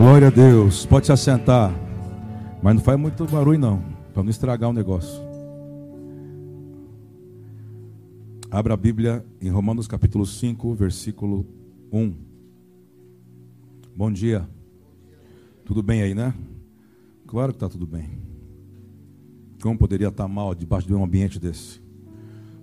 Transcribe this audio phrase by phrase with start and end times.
[0.00, 0.86] Glória a Deus.
[0.86, 1.74] Pode se assentar.
[2.62, 3.84] Mas não faz muito barulho, não.
[4.14, 5.20] Para não estragar o negócio.
[8.50, 11.46] Abra a Bíblia em Romanos capítulo 5, versículo
[11.92, 12.14] 1.
[13.94, 14.48] Bom dia.
[15.66, 16.32] Tudo bem aí, né?
[17.26, 18.22] Claro que está tudo bem.
[19.62, 21.78] Como poderia estar mal debaixo de um ambiente desse?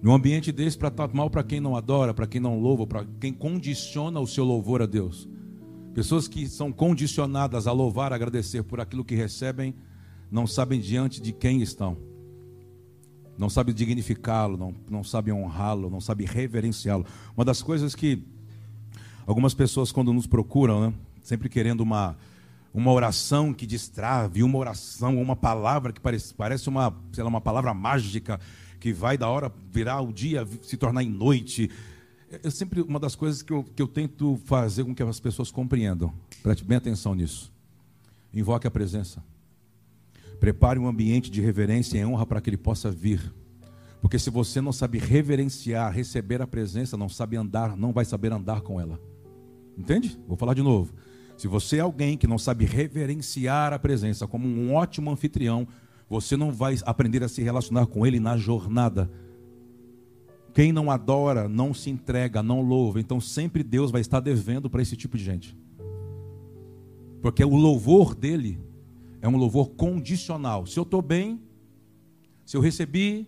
[0.02, 3.06] Num ambiente desse, para estar mal para quem não adora, para quem não louva, para
[3.20, 5.30] quem condiciona o seu louvor a Deus.
[5.98, 9.74] Pessoas que são condicionadas a louvar, a agradecer por aquilo que recebem,
[10.30, 11.98] não sabem diante de quem estão.
[13.36, 17.04] Não sabem dignificá-lo, não, não sabem honrá-lo, não sabem reverenciá-lo.
[17.36, 18.24] Uma das coisas que
[19.26, 20.94] algumas pessoas, quando nos procuram, né,
[21.24, 22.16] sempre querendo uma,
[22.72, 27.42] uma oração que destrave, uma oração, uma palavra que parece, parece uma, sei lá, uma
[27.42, 28.40] palavra mágica
[28.80, 31.72] que vai da hora virar o dia, se tornar em noite.
[32.30, 35.50] É sempre uma das coisas que eu, que eu tento fazer com que as pessoas
[35.50, 36.14] compreendam.
[36.44, 37.52] Preste bem atenção nisso.
[38.34, 39.24] Invoque a presença.
[40.40, 43.34] Prepare um ambiente de reverência e honra para que ele possa vir.
[44.02, 48.32] Porque se você não sabe reverenciar, receber a presença, não sabe andar, não vai saber
[48.32, 49.00] andar com ela.
[49.78, 50.20] Entende?
[50.28, 50.94] Vou falar de novo.
[51.38, 55.68] Se você é alguém que não sabe reverenciar a presença como um ótimo anfitrião,
[56.10, 59.10] você não vai aprender a se relacionar com Ele na jornada.
[60.58, 63.00] Quem não adora, não se entrega, não louva.
[63.00, 65.56] Então sempre Deus vai estar devendo para esse tipo de gente.
[67.22, 68.60] Porque o louvor dele
[69.22, 70.66] é um louvor condicional.
[70.66, 71.40] Se eu estou bem,
[72.44, 73.28] se eu recebi,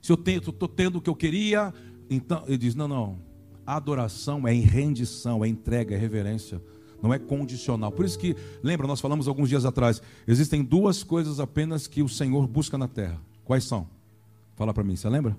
[0.00, 1.74] se eu estou tendo o que eu queria,
[2.08, 3.18] então ele diz: não, não.
[3.66, 6.58] Adoração é em rendição, é entrega, é reverência
[7.02, 7.92] não é condicional.
[7.92, 12.08] Por isso que, lembra, nós falamos alguns dias atrás, existem duas coisas apenas que o
[12.08, 13.20] Senhor busca na terra.
[13.44, 13.86] Quais são?
[14.54, 15.36] Fala para mim, você lembra?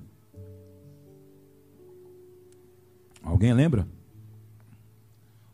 [3.28, 3.86] Alguém lembra?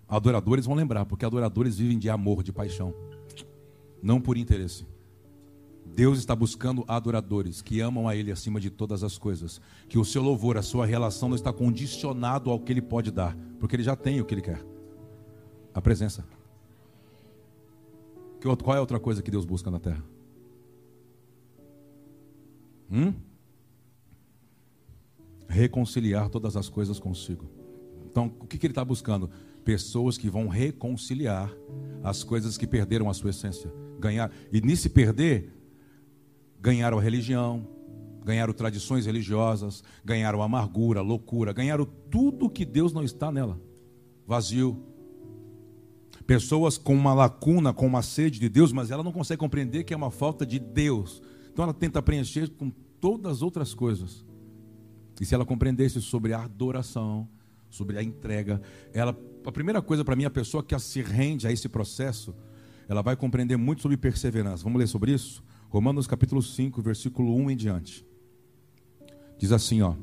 [0.08, 2.94] Adoradores vão lembrar, porque adoradores vivem de amor, de paixão,
[4.02, 4.86] não por interesse.
[5.84, 9.60] Deus está buscando adoradores que amam a Ele acima de todas as coisas.
[9.90, 13.36] Que o seu louvor, a sua relação não está condicionado ao que Ele pode dar,
[13.60, 14.64] porque Ele já tem o que Ele quer.
[15.74, 16.24] A presença.
[18.42, 20.04] Qual é a outra coisa que Deus busca na terra?
[22.92, 23.14] Hum?
[25.48, 27.63] Reconciliar todas as coisas consigo.
[28.14, 29.28] Então, o que, que ele está buscando?
[29.66, 31.52] Pessoas que vão reconciliar
[32.04, 33.74] as coisas que perderam a sua essência.
[34.00, 34.32] Ganhar.
[34.52, 35.52] E nisso perder,
[36.62, 37.68] ganharam a religião,
[38.24, 43.60] ganharam tradições religiosas, ganharam amargura, loucura, ganharam tudo que Deus não está nela.
[44.28, 44.80] Vazio,
[46.28, 49.94] Pessoas com uma lacuna, com uma sede de Deus, mas ela não consegue compreender que
[49.94, 51.20] é uma falta de Deus.
[51.52, 52.70] Então ela tenta preencher com
[53.02, 54.24] todas as outras coisas.
[55.20, 57.28] E se ela compreendesse sobre a adoração,
[57.74, 58.62] sobre a entrega,
[58.94, 62.36] ela, a primeira coisa para mim, a pessoa que se rende a esse processo,
[62.88, 64.64] ela vai compreender muito sobre perseverança.
[64.64, 65.44] Vamos ler sobre isso?
[65.70, 68.06] Romanos capítulo 5, versículo 1 em diante.
[69.40, 69.96] Diz assim, ó.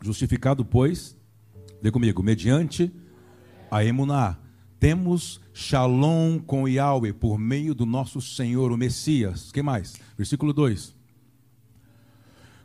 [0.00, 1.16] Justificado, pois,
[1.82, 2.90] lê comigo, mediante
[3.70, 4.38] a emuná.
[4.80, 9.52] Temos shalom com Yahweh por meio do nosso Senhor, o Messias.
[9.52, 9.94] que mais?
[10.16, 11.01] Versículo 2.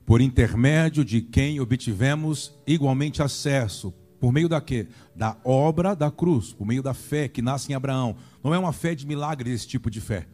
[0.07, 3.94] Por intermédio de quem obtivemos igualmente acesso.
[4.22, 4.88] Por meio da quê?
[5.13, 8.16] Da obra da cruz, por meio da fé que nasce em Abraão.
[8.41, 10.25] Não é uma fé de milagre esse tipo de fé.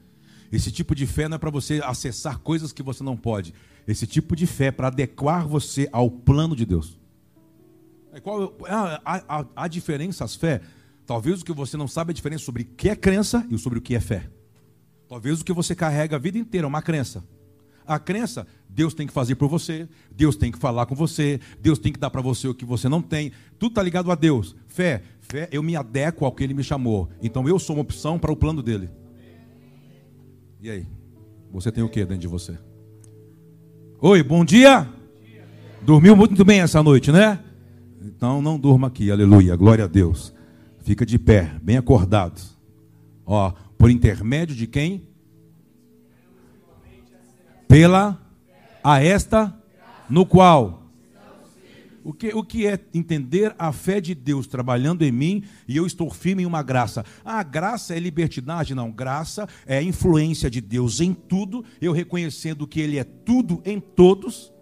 [0.52, 3.52] Esse tipo de fé não é para você acessar coisas que você não pode.
[3.88, 7.00] Esse tipo de fé é para adequar você ao plano de Deus.
[8.12, 10.62] É qual a, a diferença, as fé?
[11.04, 13.58] Talvez o que você não sabe é a diferença sobre o que é crença e
[13.58, 14.30] sobre o que é fé.
[15.10, 17.24] Talvez o que você carrega a vida inteira é uma crença.
[17.86, 21.78] A crença, Deus tem que fazer por você, Deus tem que falar com você, Deus
[21.78, 23.32] tem que dar para você o que você não tem.
[23.60, 24.56] Tudo está ligado a Deus.
[24.68, 27.10] Fé, fé, eu me adequo ao que Ele me chamou.
[27.22, 28.90] Então eu sou uma opção para o plano dele.
[30.62, 30.88] E aí?
[31.52, 32.58] Você tem o que dentro de você?
[34.00, 34.90] Oi, bom dia.
[35.82, 37.40] Dormiu muito bem essa noite, né?
[38.02, 40.34] Então não durma aqui, aleluia, glória a Deus.
[40.80, 42.42] Fica de pé, bem acordado.
[43.26, 45.08] Ó, por intermédio de quem?
[47.74, 48.22] Pela
[48.84, 49.52] a esta
[50.08, 50.84] no qual
[52.04, 55.88] o que, o que é entender a fé de Deus trabalhando em mim e eu
[55.88, 57.04] estou firme em uma graça?
[57.26, 58.76] Ah, graça é libertinagem?
[58.76, 63.80] Não, graça é influência de Deus em tudo, eu reconhecendo que Ele é tudo em
[63.80, 64.54] todos,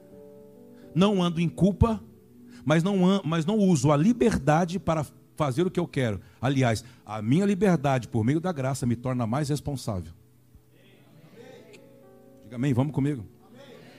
[0.96, 2.02] não ando em culpa,
[2.63, 5.06] mas não, mas não uso a liberdade para
[5.36, 6.22] fazer o que eu quero.
[6.40, 10.13] Aliás, a minha liberdade por meio da graça me torna mais responsável.
[12.51, 13.25] Diga amém, vamos comigo.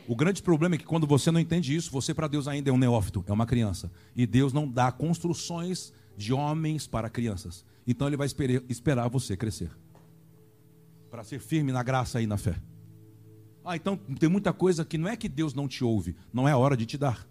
[0.07, 2.73] O grande problema é que quando você não entende isso, você para Deus ainda é
[2.73, 3.91] um neófito, é uma criança.
[4.15, 7.65] E Deus não dá construções de homens para crianças.
[7.87, 8.29] Então ele vai
[8.69, 9.71] esperar você crescer.
[11.11, 12.55] Para ser firme na graça e na fé.
[13.65, 16.53] Ah, então tem muita coisa que não é que Deus não te ouve, não é
[16.53, 17.27] a hora de te dar.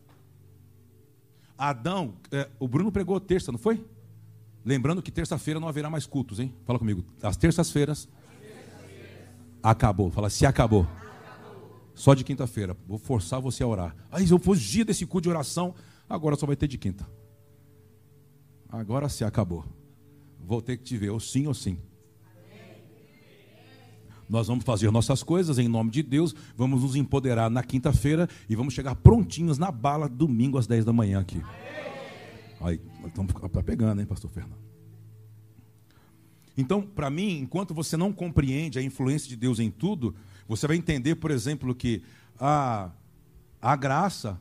[1.55, 3.85] Adão, é, o Bruno pregou terça, não foi?
[4.65, 6.51] Lembrando que terça-feira não haverá mais cultos, hein?
[6.65, 7.05] Fala comigo.
[7.21, 8.09] As terças-feiras
[9.61, 10.09] acabou.
[10.09, 10.87] Fala, se acabou.
[11.93, 12.75] Só de quinta-feira.
[12.87, 13.95] Vou forçar você a orar.
[14.11, 15.73] Aí eu fugi desse culto de oração,
[16.09, 17.07] agora só vai ter de quinta.
[18.69, 19.65] Agora se acabou.
[20.39, 21.77] Vou ter que te ver, ou sim ou sim.
[24.29, 28.55] Nós vamos fazer nossas coisas em nome de Deus, vamos nos empoderar na quinta-feira e
[28.55, 31.41] vamos chegar prontinhos na bala domingo às 10 da manhã aqui.
[32.61, 34.61] Aí, estamos tá pegando, hein, pastor Fernando?
[36.57, 40.15] Então, para mim, enquanto você não compreende a influência de Deus em tudo,
[40.51, 42.03] você vai entender, por exemplo, que
[42.37, 42.91] a,
[43.61, 44.37] a graça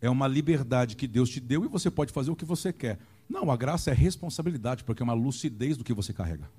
[0.00, 2.98] é uma liberdade que Deus te deu e você pode fazer o que você quer.
[3.28, 6.50] Não, a graça é responsabilidade, porque é uma lucidez do que você carrega.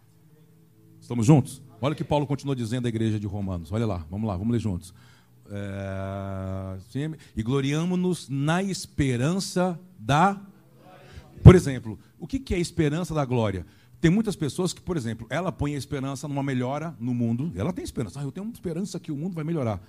[1.02, 1.62] Estamos juntos?
[1.82, 3.70] Olha o que Paulo continua dizendo à igreja de Romanos.
[3.74, 4.94] Olha lá, vamos lá, vamos ler juntos.
[5.52, 10.42] É, e gloriamo-nos na esperança da.
[11.44, 13.66] Por exemplo, o que é a esperança da glória?
[14.06, 17.52] Tem muitas pessoas que, por exemplo, ela põe a esperança numa melhora no mundo.
[17.56, 18.20] Ela tem esperança.
[18.20, 19.82] Ah, eu tenho esperança que o mundo vai melhorar.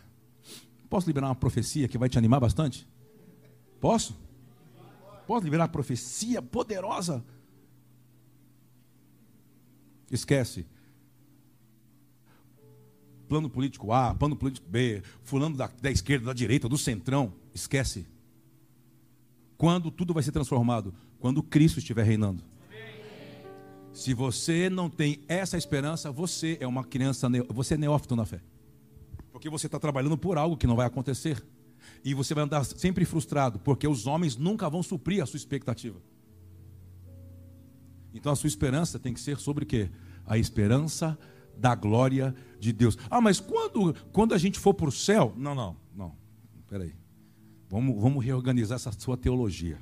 [0.88, 2.88] Posso liberar uma profecia que vai te animar bastante?
[3.78, 4.18] Posso?
[5.26, 7.22] Posso liberar uma profecia poderosa?
[10.10, 10.64] Esquece
[13.28, 17.34] plano político A, plano político B, fulano da, da esquerda, da direita, do centrão.
[17.52, 18.06] Esquece.
[19.58, 20.94] Quando tudo vai ser transformado?
[21.18, 22.55] Quando Cristo estiver reinando.
[23.96, 28.42] Se você não tem essa esperança, você é uma criança, você é neófito na fé.
[29.32, 31.42] Porque você está trabalhando por algo que não vai acontecer.
[32.04, 35.98] E você vai andar sempre frustrado, porque os homens nunca vão suprir a sua expectativa.
[38.12, 39.88] Então a sua esperança tem que ser sobre o quê?
[40.26, 41.18] A esperança
[41.56, 42.98] da glória de Deus.
[43.08, 45.32] Ah, mas quando, quando a gente for para o céu.
[45.38, 46.14] Não, não, não.
[46.68, 46.94] Peraí.
[47.66, 49.78] Vamos, vamos reorganizar essa sua teologia.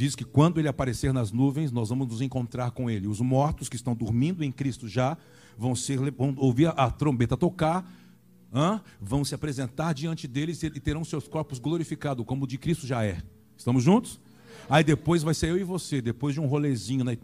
[0.00, 3.06] Diz que quando ele aparecer nas nuvens, nós vamos nos encontrar com ele.
[3.06, 5.14] Os mortos que estão dormindo em Cristo já
[5.58, 7.86] vão, ser, vão ouvir a trombeta tocar,
[8.98, 13.04] vão se apresentar diante deles e terão seus corpos glorificados, como o de Cristo já
[13.04, 13.22] é.
[13.58, 14.18] Estamos juntos?
[14.70, 17.18] Aí depois vai ser eu e você, depois de um rolezinho né,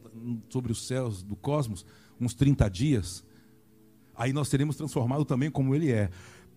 [0.51, 1.87] sobre os céus do cosmos,
[2.21, 3.25] uns 30 dias,
[4.15, 6.11] aí nós seremos transformados também como Ele é.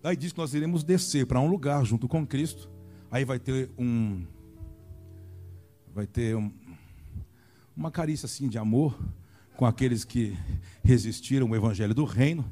[0.04, 2.68] Aí diz que nós iremos descer para um lugar junto com Cristo.
[3.10, 4.22] Aí vai ter um.
[5.94, 6.52] Vai ter um,
[7.76, 8.98] uma carícia assim de amor
[9.56, 10.36] com aqueles que
[10.82, 12.50] resistiram ao Evangelho do Reino.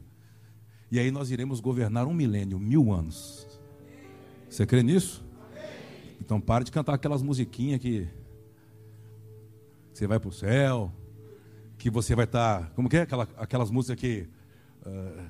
[0.90, 3.46] E aí nós iremos governar um milênio, mil anos.
[4.49, 5.25] Você crê nisso?
[6.20, 8.08] Então pare de cantar aquelas musiquinhas que
[9.93, 10.93] você vai para o céu,
[11.79, 12.62] que você vai estar.
[12.62, 13.02] Tá, como que é?
[13.02, 14.29] Aquela, aquelas músicas que.
[14.87, 15.29] Uh,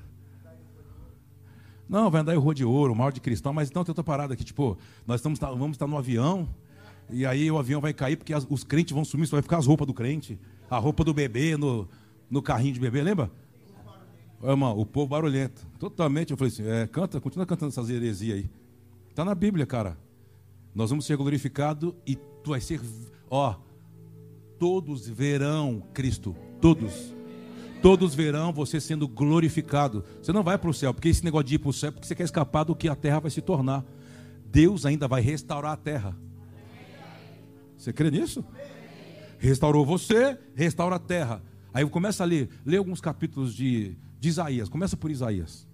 [1.87, 4.33] não, vai andar em rua de ouro, mar de cristal, mas então tem outra parada
[4.35, 4.77] aqui, tipo,
[5.07, 6.47] nós estamos, vamos estar no avião,
[7.09, 9.57] e aí o avião vai cair porque as, os crentes vão sumir, só vai ficar
[9.57, 10.39] as roupas do crente,
[10.69, 11.87] a roupa do bebê no,
[12.29, 13.31] no carrinho de bebê, lembra?
[14.43, 15.67] Irmão, o povo barulhento.
[15.77, 18.49] Totalmente, eu falei assim, é, canta, continua cantando essas heresias aí.
[19.09, 19.97] Está na Bíblia, cara.
[20.73, 22.79] Nós vamos ser glorificados e tu vai ser,
[23.29, 23.55] ó,
[24.57, 26.35] todos verão Cristo.
[26.61, 27.13] Todos.
[27.81, 30.03] Todos verão você sendo glorificado.
[30.21, 32.07] Você não vai para o céu, porque esse negócio de ir para o céu, porque
[32.07, 33.85] você quer escapar do que a terra vai se tornar.
[34.45, 36.15] Deus ainda vai restaurar a terra.
[37.79, 38.43] Você crê nisso?
[39.37, 41.41] Restaurou você, restaura a terra.
[41.73, 44.67] Aí começa a ler, lê alguns capítulos de, de Isaías.
[44.67, 45.65] Começa por Isaías.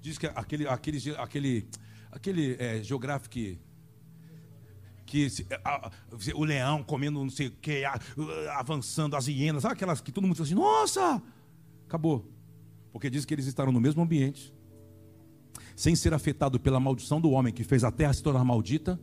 [0.00, 1.68] Diz que aquele, aquele, aquele,
[2.10, 3.58] aquele é, geográfico que
[5.64, 5.90] a,
[6.34, 7.82] o leão comendo não sei o que,
[8.54, 11.22] avançando, as hienas, sabe aquelas que todo mundo diz assim, nossa,
[11.86, 12.30] acabou.
[12.90, 14.54] Porque diz que eles estavam no mesmo ambiente,
[15.76, 18.98] sem ser afetado pela maldição do homem que fez a terra se tornar maldita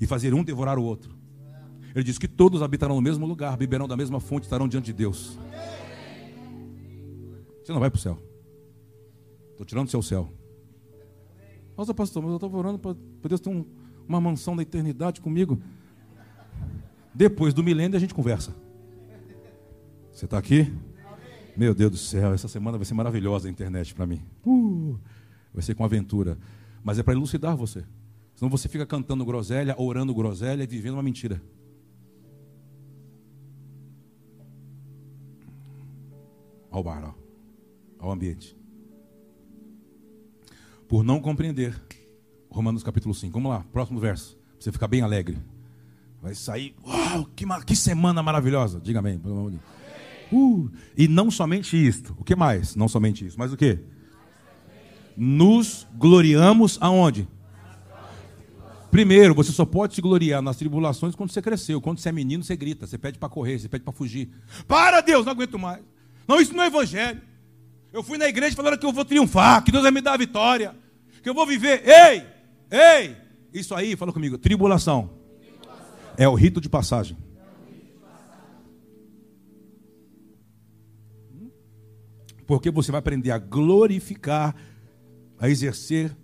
[0.00, 1.21] e fazer um devorar o outro.
[1.94, 4.92] Ele diz que todos habitarão no mesmo lugar, beberão da mesma fonte, estarão diante de
[4.92, 5.38] Deus.
[7.62, 8.18] Você não vai para o céu.
[9.50, 10.32] Estou tirando o seu céu.
[11.76, 12.96] Nossa, pastor, mas eu estava orando para
[13.28, 13.64] Deus ter um,
[14.08, 15.60] uma mansão da eternidade comigo.
[17.14, 18.54] Depois do milênio a gente conversa.
[20.12, 20.72] Você está aqui?
[21.56, 24.22] Meu Deus do céu, essa semana vai ser maravilhosa a internet para mim.
[24.44, 24.98] Uh,
[25.52, 26.38] vai ser com aventura.
[26.82, 27.84] Mas é para elucidar você.
[28.34, 31.40] Senão você fica cantando groselha, orando groselha e vivendo uma mentira.
[36.72, 38.04] Ao bar, ó.
[38.04, 38.56] ao ambiente.
[40.88, 41.78] Por não compreender
[42.50, 43.32] Romanos capítulo 5.
[43.32, 44.36] Vamos lá, próximo verso.
[44.36, 45.38] Pra você ficar bem alegre.
[46.20, 48.80] Vai sair, uau, que, que semana maravilhosa.
[48.80, 49.72] Diga amém, pelo amor de Deus.
[50.32, 52.16] Uh, e não somente isto.
[52.18, 52.74] O que mais?
[52.74, 53.38] Não somente isso.
[53.38, 53.78] Mas o que?
[55.14, 57.28] Nos gloriamos aonde?
[58.90, 61.80] Primeiro, você só pode se gloriar nas tribulações quando você cresceu.
[61.80, 64.30] Quando você é menino, você grita, você pede para correr, você pede para fugir.
[64.66, 65.82] Para, Deus, não aguento mais.
[66.26, 67.20] Não, isso não é evangelho.
[67.92, 70.16] Eu fui na igreja falando que eu vou triunfar, que Deus vai me dar a
[70.16, 70.74] vitória,
[71.22, 71.82] que eu vou viver.
[71.86, 72.26] Ei,
[72.70, 73.16] ei,
[73.52, 75.10] isso aí, fala comigo, tribulação.
[76.16, 77.16] É o rito de passagem.
[82.46, 84.54] Porque você vai aprender a glorificar,
[85.38, 86.16] a exercer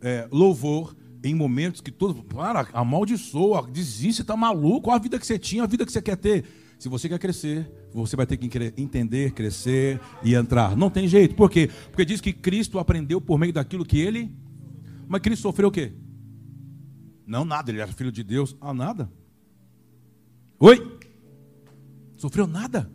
[0.00, 2.20] é, louvor em momentos que todos.
[2.24, 6.02] Para, amaldiçoa, desiste, está maluco, olha a vida que você tinha, a vida que você
[6.02, 6.44] quer ter.
[6.82, 10.76] Se você quer crescer, você vai ter que entender, crescer e entrar.
[10.76, 11.32] Não tem jeito.
[11.36, 11.70] Por quê?
[11.86, 14.34] Porque diz que Cristo aprendeu por meio daquilo que ele.
[15.06, 15.92] Mas Cristo sofreu o quê?
[17.24, 18.56] Não, nada, ele era filho de Deus.
[18.60, 19.08] Ah, nada.
[20.58, 20.98] Oi?
[22.16, 22.90] Sofreu nada.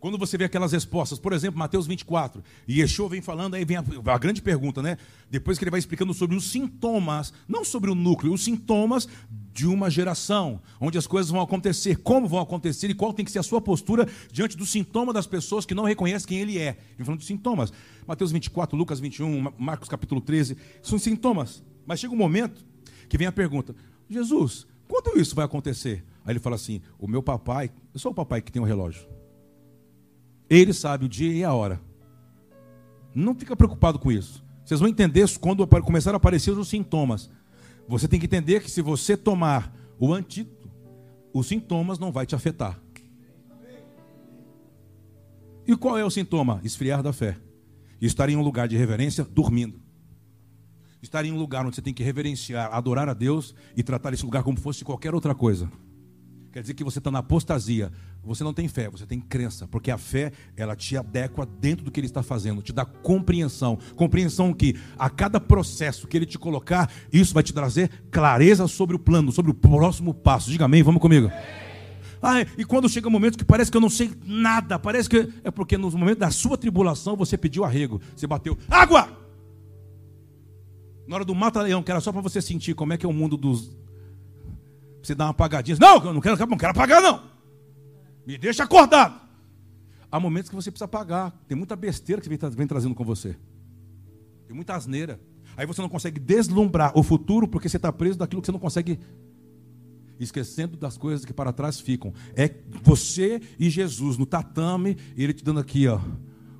[0.00, 3.76] Quando você vê aquelas respostas, por exemplo, Mateus 24, e Yeshua vem falando, aí vem
[3.76, 4.96] a, a, grande pergunta, né?
[5.28, 9.08] Depois que ele vai explicando sobre os sintomas, não sobre o núcleo, os sintomas
[9.52, 13.32] de uma geração, onde as coisas vão acontecer, como vão acontecer e qual tem que
[13.32, 16.78] ser a sua postura diante do sintoma das pessoas que não reconhecem quem ele é.
[16.96, 17.72] Ele falando de sintomas.
[18.06, 21.60] Mateus 24, Lucas 21, Marcos capítulo 13, são sintomas.
[21.84, 22.64] Mas chega um momento
[23.08, 23.74] que vem a pergunta:
[24.08, 26.04] Jesus, quando isso vai acontecer?
[26.24, 29.17] Aí ele fala assim: O meu papai, eu sou o papai que tem um relógio.
[30.48, 31.80] Ele sabe o dia e a hora.
[33.14, 34.44] Não fica preocupado com isso.
[34.64, 37.30] Vocês vão entender quando começar a aparecer os sintomas.
[37.88, 40.70] Você tem que entender que se você tomar o antídoto,
[41.32, 42.80] os sintomas não vai te afetar.
[45.66, 46.60] E qual é o sintoma?
[46.64, 47.36] Esfriar da fé.
[48.00, 49.80] Estar em um lugar de reverência dormindo.
[51.02, 54.24] Estar em um lugar onde você tem que reverenciar, adorar a Deus e tratar esse
[54.24, 55.70] lugar como fosse qualquer outra coisa.
[56.58, 57.92] Quer dizer que você está na apostasia.
[58.24, 59.68] Você não tem fé, você tem crença.
[59.68, 63.78] Porque a fé, ela te adequa dentro do que ele está fazendo, te dá compreensão.
[63.94, 68.96] Compreensão que a cada processo que ele te colocar, isso vai te trazer clareza sobre
[68.96, 70.50] o plano, sobre o próximo passo.
[70.50, 71.30] Diga amém, vamos comigo.
[72.20, 75.32] Ah, e quando chega um momento que parece que eu não sei nada, parece que
[75.44, 79.16] é porque no momento da sua tribulação você pediu arrego, você bateu água.
[81.06, 83.12] Na hora do mata-leão, que era só para você sentir como é que é o
[83.12, 83.78] mundo dos,
[85.02, 85.76] você dá uma apagadinha.
[85.80, 87.22] Não, eu não quero, não quero apagar, não.
[88.26, 89.20] Me deixa acordado.
[90.10, 91.32] Há momentos que você precisa apagar.
[91.46, 93.36] Tem muita besteira que vem, trazendo com você.
[94.46, 95.20] Tem muita asneira.
[95.56, 98.58] Aí você não consegue deslumbrar o futuro porque você está preso daquilo que você não
[98.58, 98.98] consegue.
[100.18, 102.12] Esquecendo das coisas que para trás ficam.
[102.34, 102.52] É
[102.82, 106.00] você e Jesus no tatame, ele te dando aqui, ó,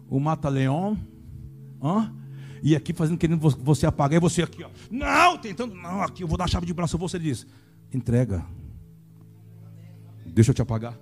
[0.09, 0.97] o mata-leão.
[2.62, 4.71] E aqui fazendo, querendo você apagar, e você aqui, ó.
[4.90, 5.75] Não, tentando.
[5.75, 6.97] Não, aqui eu vou dar a chave de braço.
[6.99, 7.47] Você diz:
[7.92, 8.45] Entrega.
[10.26, 10.99] Deixa eu te apagar.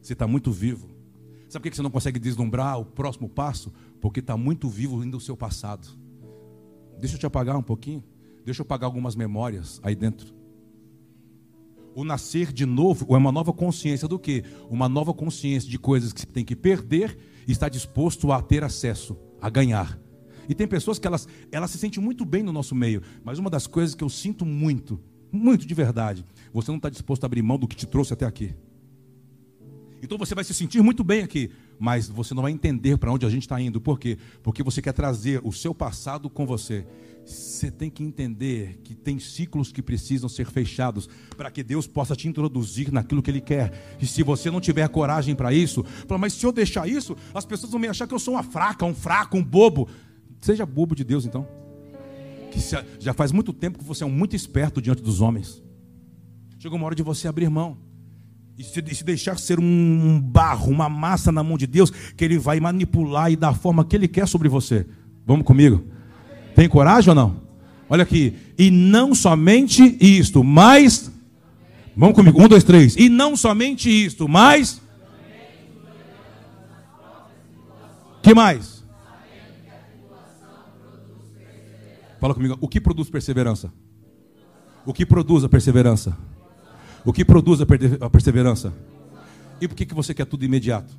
[0.00, 0.88] Você está muito vivo.
[1.48, 3.72] Sabe por que você não consegue deslumbrar o próximo passo?
[4.00, 5.88] Porque está muito vivo ainda o seu passado.
[6.98, 8.04] Deixa eu te apagar um pouquinho.
[8.44, 10.34] Deixa eu apagar algumas memórias aí dentro.
[11.94, 14.44] O nascer de novo é uma nova consciência do que?
[14.68, 17.16] Uma nova consciência de coisas que você tem que perder
[17.46, 19.98] e está disposto a ter acesso, a ganhar.
[20.48, 23.48] E tem pessoas que elas, elas se sentem muito bem no nosso meio, mas uma
[23.48, 25.00] das coisas que eu sinto muito
[25.34, 28.24] muito de verdade, você não está disposto a abrir mão do que te trouxe até
[28.24, 28.54] aqui.
[30.04, 33.24] Então você vai se sentir muito bem aqui, mas você não vai entender para onde
[33.24, 33.80] a gente está indo.
[33.80, 34.18] Por quê?
[34.42, 36.86] Porque você quer trazer o seu passado com você.
[37.24, 42.14] Você tem que entender que tem ciclos que precisam ser fechados para que Deus possa
[42.14, 43.96] te introduzir naquilo que Ele quer.
[43.98, 47.46] E se você não tiver coragem para isso, fala, mas se eu deixar isso, as
[47.46, 49.88] pessoas vão me achar que eu sou uma fraca, um fraco, um bobo.
[50.38, 51.63] Seja bobo de Deus então
[52.54, 55.62] que já faz muito tempo que você é um muito esperto diante dos homens.
[56.58, 57.76] Chegou uma hora de você abrir mão.
[58.56, 62.60] E se, deixar ser um barro, uma massa na mão de Deus, que Ele vai
[62.60, 64.86] manipular e dar a forma que Ele quer sobre você.
[65.26, 65.84] Vamos comigo?
[66.54, 67.42] Tem coragem ou não?
[67.88, 68.34] Olha aqui.
[68.56, 71.10] E não somente isto, mas.
[71.96, 72.40] Vamos comigo.
[72.40, 72.94] Um, dois, três.
[72.96, 74.80] E não somente isto, mas.
[78.22, 78.73] Que mais?
[82.24, 82.56] Fala comigo.
[82.58, 83.70] O que produz perseverança?
[84.86, 86.16] O que produz a perseverança?
[87.04, 88.72] O que produz a perseverança?
[89.60, 90.98] E por que, que você quer tudo imediato?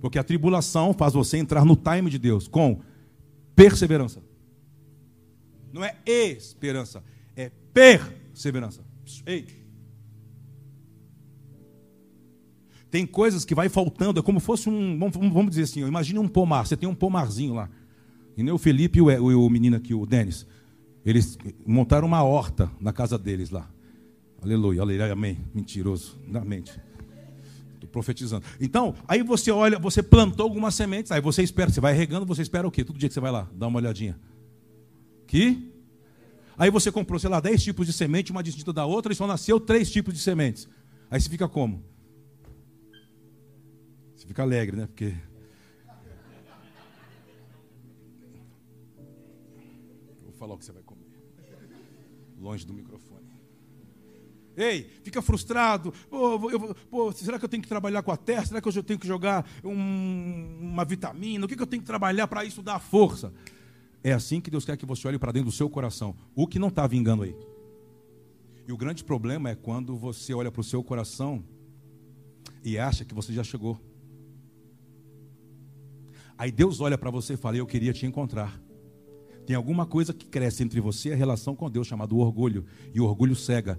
[0.00, 2.80] Porque a tribulação faz você entrar no time de Deus com
[3.56, 4.22] perseverança.
[5.72, 7.02] Não é esperança,
[7.34, 8.84] é perseverança.
[9.26, 9.48] Ei.
[12.92, 16.64] Tem coisas que vai faltando, é como fosse um, vamos, dizer assim, imagine um pomar,
[16.64, 17.68] você tem um pomarzinho lá.
[18.38, 20.46] E nem o Felipe e o, o, menino aqui, o Denis.
[21.04, 23.68] Eles montaram uma horta na casa deles lá.
[24.40, 25.38] Aleluia, aleluia, amém.
[25.52, 26.80] Mentiroso, na mente.
[27.74, 28.44] Estou profetizando.
[28.60, 32.40] Então, aí você olha, você plantou algumas sementes, aí você espera, você vai regando, você
[32.40, 32.84] espera o quê?
[32.84, 34.16] Todo dia que você vai lá, dá uma olhadinha.
[35.26, 35.72] Que?
[36.56, 39.26] Aí você comprou, sei lá, 10 tipos de semente, uma distinta da outra, e só
[39.26, 40.68] nasceu três tipos de sementes.
[41.10, 41.82] Aí você fica como?
[44.14, 44.86] Você fica alegre, né?
[44.86, 45.12] Porque.
[50.38, 51.06] Falar o que você vai comer.
[52.38, 53.28] Longe do microfone.
[54.56, 55.92] Ei, fica frustrado.
[56.10, 58.44] Pô, eu, pô, será que eu tenho que trabalhar com a terra?
[58.44, 61.44] Será que eu tenho que jogar um, uma vitamina?
[61.44, 63.32] O que, que eu tenho que trabalhar para isso dar força?
[64.02, 66.16] É assim que Deus quer que você olhe para dentro do seu coração.
[66.34, 67.36] O que não está vingando aí.
[68.66, 71.44] E o grande problema é quando você olha para o seu coração
[72.64, 73.80] e acha que você já chegou.
[76.36, 78.60] Aí Deus olha para você e fala: Eu queria te encontrar.
[79.48, 82.66] Tem alguma coisa que cresce entre você e a relação com Deus, chamado orgulho.
[82.94, 83.78] E o orgulho cega.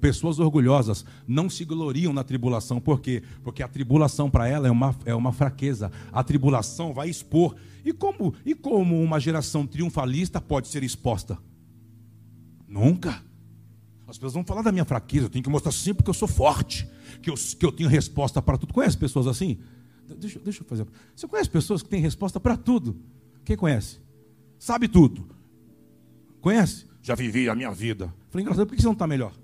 [0.00, 2.80] Pessoas orgulhosas não se gloriam na tribulação.
[2.80, 3.22] Por quê?
[3.44, 5.92] Porque a tribulação para ela é uma, é uma fraqueza.
[6.10, 7.54] A tribulação vai expor.
[7.84, 11.36] E como, e como uma geração triunfalista pode ser exposta?
[12.66, 13.22] Nunca.
[14.08, 15.26] As pessoas vão falar da minha fraqueza.
[15.26, 16.88] Eu tenho que mostrar sempre que eu sou forte.
[17.20, 18.72] Que eu, que eu tenho resposta para tudo.
[18.72, 19.58] Conhece pessoas assim?
[20.18, 20.86] Deixa, deixa eu fazer.
[21.14, 22.96] Você conhece pessoas que têm resposta para tudo?
[23.44, 23.98] Quem conhece?
[24.60, 25.26] Sabe tudo.
[26.42, 26.86] Conhece?
[27.00, 28.14] Já vivi a minha vida.
[28.28, 29.34] Falei, engraçado, por que você não está melhor?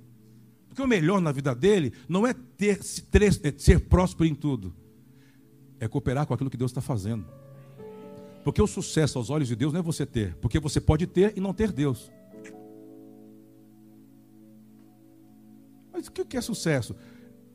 [0.69, 4.75] Porque o melhor na vida dele não é ter, é ser próspero em tudo,
[5.81, 7.27] é cooperar com aquilo que Deus está fazendo.
[8.45, 11.33] Porque o sucesso aos olhos de Deus não é você ter, porque você pode ter
[11.35, 12.13] e não ter Deus.
[15.91, 16.95] Mas o que é sucesso?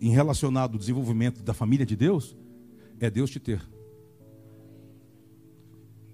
[0.01, 2.35] Em relacionado ao desenvolvimento da família de Deus,
[2.99, 3.61] é Deus te ter.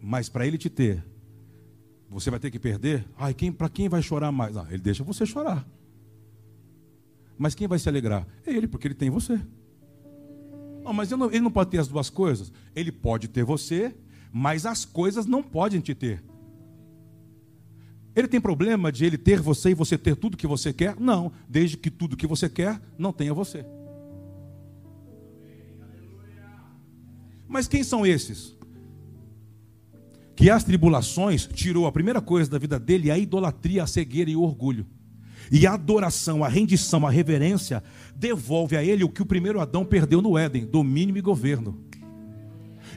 [0.01, 1.03] Mas para Ele te ter,
[2.09, 3.05] você vai ter que perder?
[3.17, 4.55] Ai, quem, para quem vai chorar mais?
[4.55, 5.67] Ah, ele deixa você chorar.
[7.38, 8.25] Mas quem vai se alegrar?
[8.45, 9.39] É ele, porque ele tem você.
[10.84, 12.51] Não, mas não, ele não pode ter as duas coisas.
[12.75, 13.95] Ele pode ter você,
[14.32, 16.23] mas as coisas não podem te ter.
[18.15, 20.99] Ele tem problema de ele ter você e você ter tudo que você quer?
[20.99, 23.63] Não, desde que tudo que você quer não tenha você.
[27.47, 28.57] Mas quem são esses?
[30.38, 34.36] Que as tribulações tirou a primeira coisa da vida dele, a idolatria, a cegueira e
[34.36, 34.86] o orgulho.
[35.52, 37.84] E a adoração, a rendição, a reverência
[38.15, 41.84] devolve a ele o que o primeiro Adão perdeu no Éden: domínio e governo.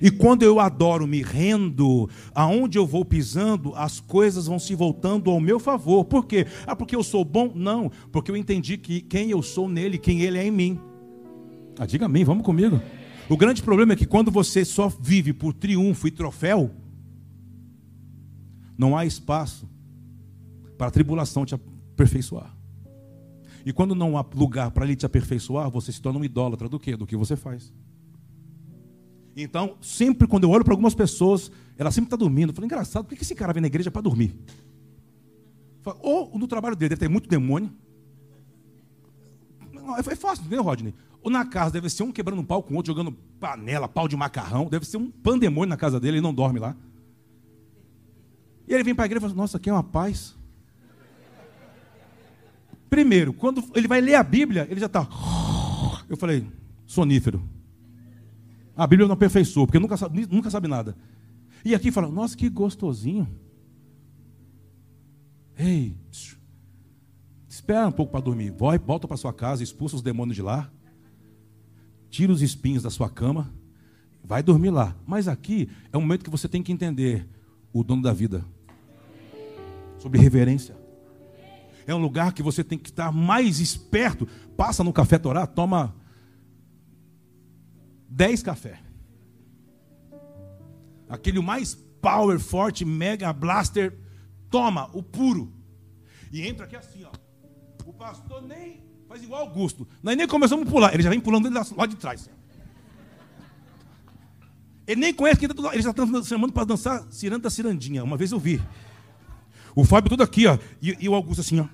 [0.02, 5.30] E quando eu adoro, me rendo, aonde eu vou pisando, as coisas vão se voltando
[5.30, 6.04] ao meu favor.
[6.04, 6.46] Por quê?
[6.66, 7.52] Ah, porque eu sou bom?
[7.54, 10.78] Não, porque eu entendi que quem eu sou nele, quem ele é em mim.
[11.78, 12.80] Ah, diga amém, vamos comigo.
[13.30, 16.70] O grande problema é que quando você só vive por triunfo e troféu,
[18.80, 19.68] não há espaço
[20.78, 22.56] para a tribulação te aperfeiçoar.
[23.66, 26.80] E quando não há lugar para ele te aperfeiçoar, você se torna um idólatra do
[26.80, 26.96] que?
[26.96, 27.70] Do que você faz.
[29.36, 32.50] Então, sempre quando eu olho para algumas pessoas, ela sempre está dormindo.
[32.50, 34.34] Eu falo, engraçado, por que esse cara vem na igreja para dormir?
[36.02, 37.70] ou no trabalho dele deve ter muito demônio.
[39.98, 40.94] É fácil, não é, Rodney?
[41.22, 44.08] Ou na casa deve ser um quebrando um pau com o outro, jogando panela, pau
[44.08, 44.68] de macarrão.
[44.68, 46.76] Deve ser um pandemônio na casa dele, ele não dorme lá.
[48.70, 50.38] E ele vem para a igreja e fala: Nossa, aqui é uma paz.
[52.88, 55.08] Primeiro, quando ele vai ler a Bíblia, ele já está.
[56.08, 56.46] Eu falei:
[56.86, 57.42] Sonífero.
[58.76, 60.96] A Bíblia não aperfeiçoou, porque nunca sabe, nunca sabe nada.
[61.64, 63.28] E aqui fala: Nossa, que gostosinho.
[65.58, 65.96] Ei,
[67.48, 68.52] espera um pouco para dormir.
[68.52, 70.70] Vai, volta para sua casa, expulsa os demônios de lá.
[72.08, 73.52] Tira os espinhos da sua cama.
[74.22, 74.96] Vai dormir lá.
[75.04, 77.28] Mas aqui é um momento que você tem que entender
[77.72, 78.44] o dono da vida
[80.00, 80.76] sobre reverência.
[81.86, 84.26] É um lugar que você tem que estar mais esperto.
[84.56, 85.94] Passa no café Torá, toma
[88.08, 88.80] 10 café.
[91.08, 93.96] Aquele mais power, forte, mega blaster,
[94.48, 95.52] toma o puro.
[96.32, 97.10] E entra aqui assim, ó.
[97.84, 99.86] O pastor nem faz igual Augusto.
[100.02, 102.22] Nós nem começamos a pular, ele já vem pulando lá de trás.
[102.22, 102.30] Assim.
[104.86, 108.02] Ele nem conhece quem está Ele já está chamando para dançar ciranda cirandinha.
[108.02, 108.60] Uma vez eu vi.
[109.74, 110.58] O Fábio tudo aqui, ó.
[110.82, 111.66] E, e o Augusto assim, ó.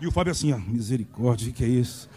[0.00, 0.58] E o Fábio assim, ó.
[0.58, 2.08] Misericórdia, o que é isso?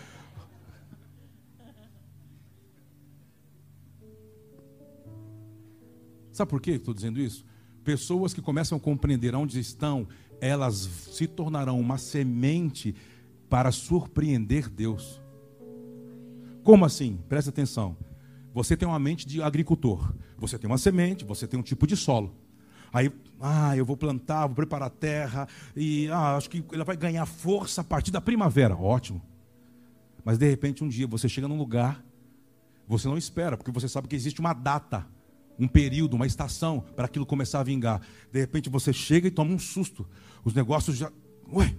[6.31, 7.43] Sabe por que estou dizendo isso?
[7.83, 10.07] Pessoas que começam a compreender onde estão,
[10.39, 10.75] elas
[11.11, 12.95] se tornarão uma semente
[13.49, 15.21] para surpreender Deus.
[16.63, 17.19] Como assim?
[17.27, 17.97] Presta atenção.
[18.53, 20.13] Você tem uma mente de agricultor.
[20.37, 22.33] Você tem uma semente, você tem um tipo de solo.
[22.91, 26.97] Aí, ah, eu vou plantar, vou preparar a terra, e ah, acho que ela vai
[26.97, 28.75] ganhar força a partir da primavera.
[28.75, 29.21] Ótimo.
[30.23, 32.03] Mas de repente, um dia, você chega num lugar,
[32.87, 35.07] você não espera, porque você sabe que existe uma data,
[35.57, 38.01] um período, uma estação para aquilo começar a vingar.
[38.31, 40.07] De repente, você chega e toma um susto.
[40.43, 41.11] Os negócios já.
[41.51, 41.75] Ué,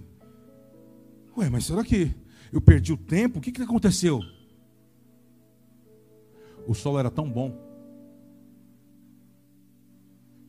[1.37, 2.13] ué, mas será que
[2.51, 3.39] eu perdi o tempo?
[3.39, 4.21] O que, que aconteceu?
[6.67, 7.70] O solo era tão bom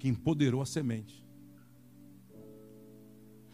[0.02, 1.24] que empoderou a semente.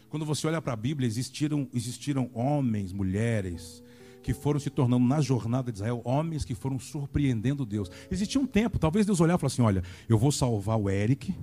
[0.09, 3.83] Quando você olha para a Bíblia, existiram, existiram homens, mulheres,
[4.23, 7.91] que foram se tornando na jornada de Israel, homens que foram surpreendendo Deus.
[8.09, 11.35] Existia um tempo, talvez Deus olhava e falasse assim: olha, eu vou salvar o Eric.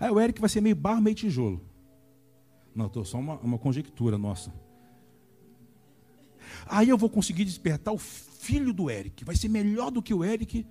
[0.00, 1.60] Aí o Eric vai ser meio barro, meio tijolo.
[2.74, 4.50] Não, estou só uma, uma conjectura nossa.
[6.66, 9.22] Aí eu vou conseguir despertar o filho do Eric.
[9.22, 10.66] Vai ser melhor do que o Eric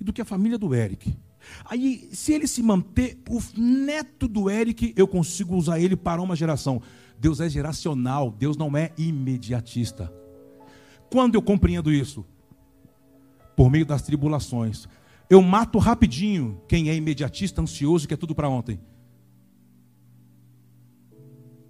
[0.00, 1.16] e do que a família do Eric.
[1.64, 6.36] Aí, se ele se manter, o neto do Eric, eu consigo usar ele para uma
[6.36, 6.80] geração.
[7.18, 10.12] Deus é geracional, Deus não é imediatista.
[11.10, 12.24] Quando eu compreendo isso?
[13.56, 14.88] Por meio das tribulações.
[15.28, 18.80] Eu mato rapidinho quem é imediatista, ansioso, que é tudo para ontem.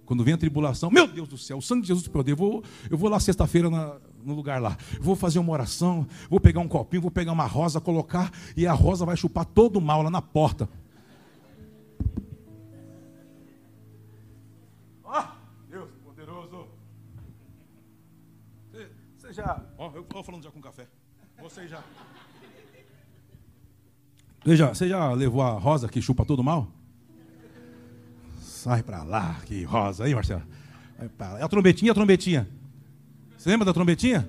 [0.05, 2.33] Quando vem a tribulação, meu Deus do céu, o sangue de Jesus poder.
[2.33, 3.69] Eu vou, eu vou lá sexta-feira
[4.23, 4.77] no lugar lá.
[4.99, 8.73] Vou fazer uma oração, vou pegar um copinho, vou pegar uma rosa, colocar, e a
[8.73, 10.69] rosa vai chupar todo o mal lá na porta.
[15.05, 15.35] Ah,
[15.69, 16.67] Deus poderoso.
[18.71, 19.63] Você, você já.
[19.77, 20.87] Ó, eu estou falando já com café.
[21.41, 21.83] Você já.
[24.45, 26.67] Veja, você já levou a rosa que chupa todo mal?
[28.41, 30.43] Sai pra lá, que rosa aí, Marcelo.
[31.39, 32.47] É a trombetinha, a trombetinha.
[33.43, 34.25] Você lembra da trombetinha?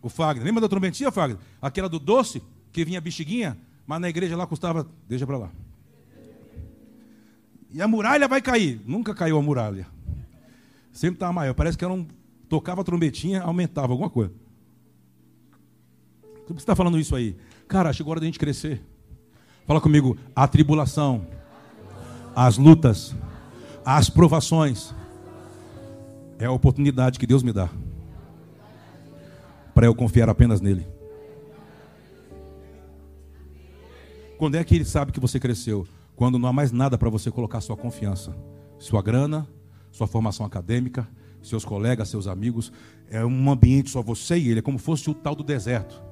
[0.00, 0.44] O Fagner.
[0.44, 1.36] Lembra da trombetinha, Fagner?
[1.60, 4.86] Aquela do doce, que vinha bexiguinha, mas na igreja lá custava.
[5.08, 5.50] Deixa para lá.
[7.68, 8.80] E a muralha vai cair.
[8.86, 9.88] Nunca caiu a muralha.
[10.92, 11.52] Sempre estava maior.
[11.52, 12.06] Parece que era um.
[12.48, 14.32] Tocava a trombetinha, aumentava alguma coisa.
[16.22, 17.36] Por que você está falando isso aí?
[17.66, 18.80] Cara, chegou a hora da gente crescer.
[19.66, 20.16] Fala comigo.
[20.32, 21.26] A tribulação,
[22.36, 23.16] as lutas,
[23.84, 24.94] as provações
[26.42, 27.70] é a oportunidade que Deus me dá
[29.72, 30.86] para eu confiar apenas nele.
[34.36, 35.86] Quando é que ele sabe que você cresceu?
[36.16, 38.36] Quando não há mais nada para você colocar sua confiança,
[38.76, 39.46] sua grana,
[39.92, 41.08] sua formação acadêmica,
[41.40, 42.72] seus colegas, seus amigos,
[43.08, 46.02] é um ambiente só você e ele, é como fosse o tal do deserto.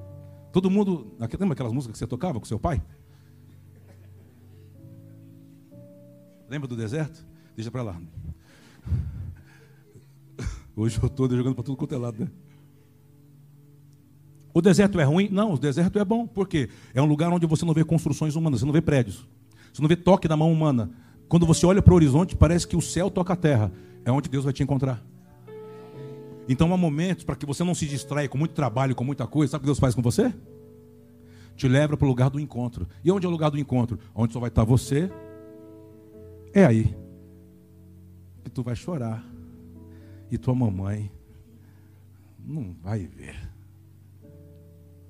[0.53, 2.81] Todo mundo, lembra aquelas músicas que você tocava com seu pai?
[6.49, 7.25] Lembra do deserto?
[7.53, 8.01] Deixa para lá.
[10.75, 12.31] Hoje eu estou jogando para tudo quanto é lado, né?
[14.53, 15.29] O deserto é ruim?
[15.29, 16.27] Não, o deserto é bom.
[16.27, 16.69] Por quê?
[16.93, 19.27] É um lugar onde você não vê construções humanas, você não vê prédios.
[19.73, 20.91] Você não vê toque da mão humana.
[21.29, 23.71] Quando você olha para o horizonte, parece que o céu toca a terra.
[24.03, 25.01] É onde Deus vai te encontrar.
[26.49, 29.51] Então há momentos para que você não se distraia com muito trabalho, com muita coisa.
[29.51, 30.33] Sabe o que Deus faz com você?
[31.55, 32.87] Te leva para o lugar do encontro.
[33.03, 33.99] E onde é o lugar do encontro?
[34.13, 35.09] Onde só vai estar você.
[36.53, 36.93] É aí.
[38.43, 39.30] Que tu vai chorar
[40.31, 41.11] e tua mamãe
[42.39, 43.37] não vai ver.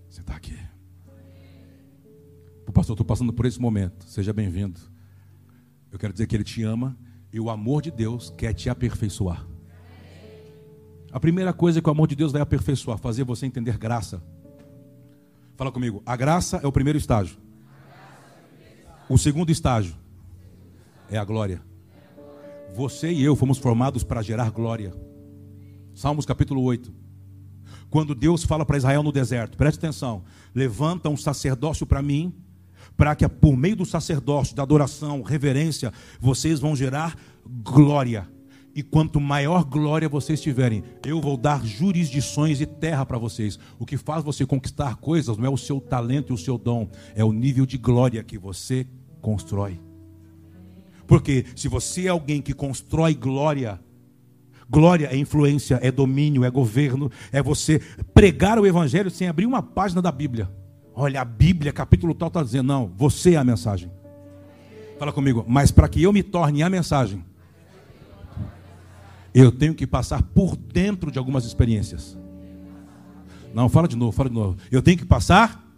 [0.09, 0.57] Você está aqui.
[2.73, 4.05] Pastor, estou passando por esse momento.
[4.05, 4.79] Seja bem-vindo.
[5.91, 6.97] Eu quero dizer que Ele te ama
[7.31, 9.45] e o amor de Deus quer te aperfeiçoar.
[11.11, 14.23] A primeira coisa que o amor de Deus vai aperfeiçoar, fazer você entender graça.
[15.57, 16.01] Fala comigo.
[16.05, 17.37] A graça é o primeiro estágio.
[19.09, 19.95] O segundo estágio
[21.09, 21.61] é a glória.
[22.73, 24.93] Você e eu fomos formados para gerar glória.
[26.01, 26.91] Salmos capítulo 8.
[27.87, 32.33] Quando Deus fala para Israel no deserto, preste atenção: levanta um sacerdócio para mim,
[32.97, 38.27] para que por meio do sacerdócio, da adoração, reverência, vocês vão gerar glória.
[38.73, 43.59] E quanto maior glória vocês tiverem, eu vou dar jurisdições e terra para vocês.
[43.77, 46.89] O que faz você conquistar coisas não é o seu talento e o seu dom,
[47.13, 48.87] é o nível de glória que você
[49.21, 49.79] constrói.
[51.05, 53.79] Porque se você é alguém que constrói glória,
[54.71, 57.81] Glória é influência, é domínio, é governo, é você
[58.13, 60.49] pregar o evangelho sem abrir uma página da Bíblia.
[60.95, 63.91] Olha, a Bíblia, capítulo tal, está dizendo: não, você é a mensagem.
[64.97, 67.21] Fala comigo, mas para que eu me torne a mensagem,
[69.33, 72.17] eu tenho que passar por dentro de algumas experiências.
[73.53, 74.55] Não, fala de novo, fala de novo.
[74.71, 75.69] Eu tenho que passar.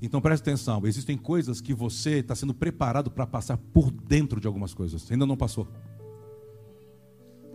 [0.00, 4.46] Então preste atenção, existem coisas que você está sendo preparado para passar por dentro de
[4.46, 5.10] algumas coisas.
[5.10, 5.66] Ainda não passou.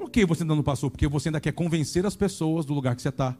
[0.05, 0.91] Por que você ainda não passou?
[0.91, 3.35] Porque você ainda quer convencer as pessoas do lugar que você está.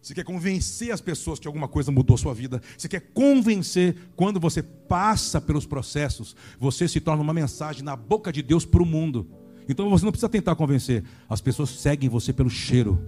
[0.00, 2.62] Você quer convencer as pessoas que alguma coisa mudou sua vida.
[2.78, 8.32] Você quer convencer quando você passa pelos processos, você se torna uma mensagem na boca
[8.32, 9.28] de Deus para o mundo.
[9.68, 11.04] Então você não precisa tentar convencer.
[11.28, 13.04] As pessoas seguem você pelo cheiro.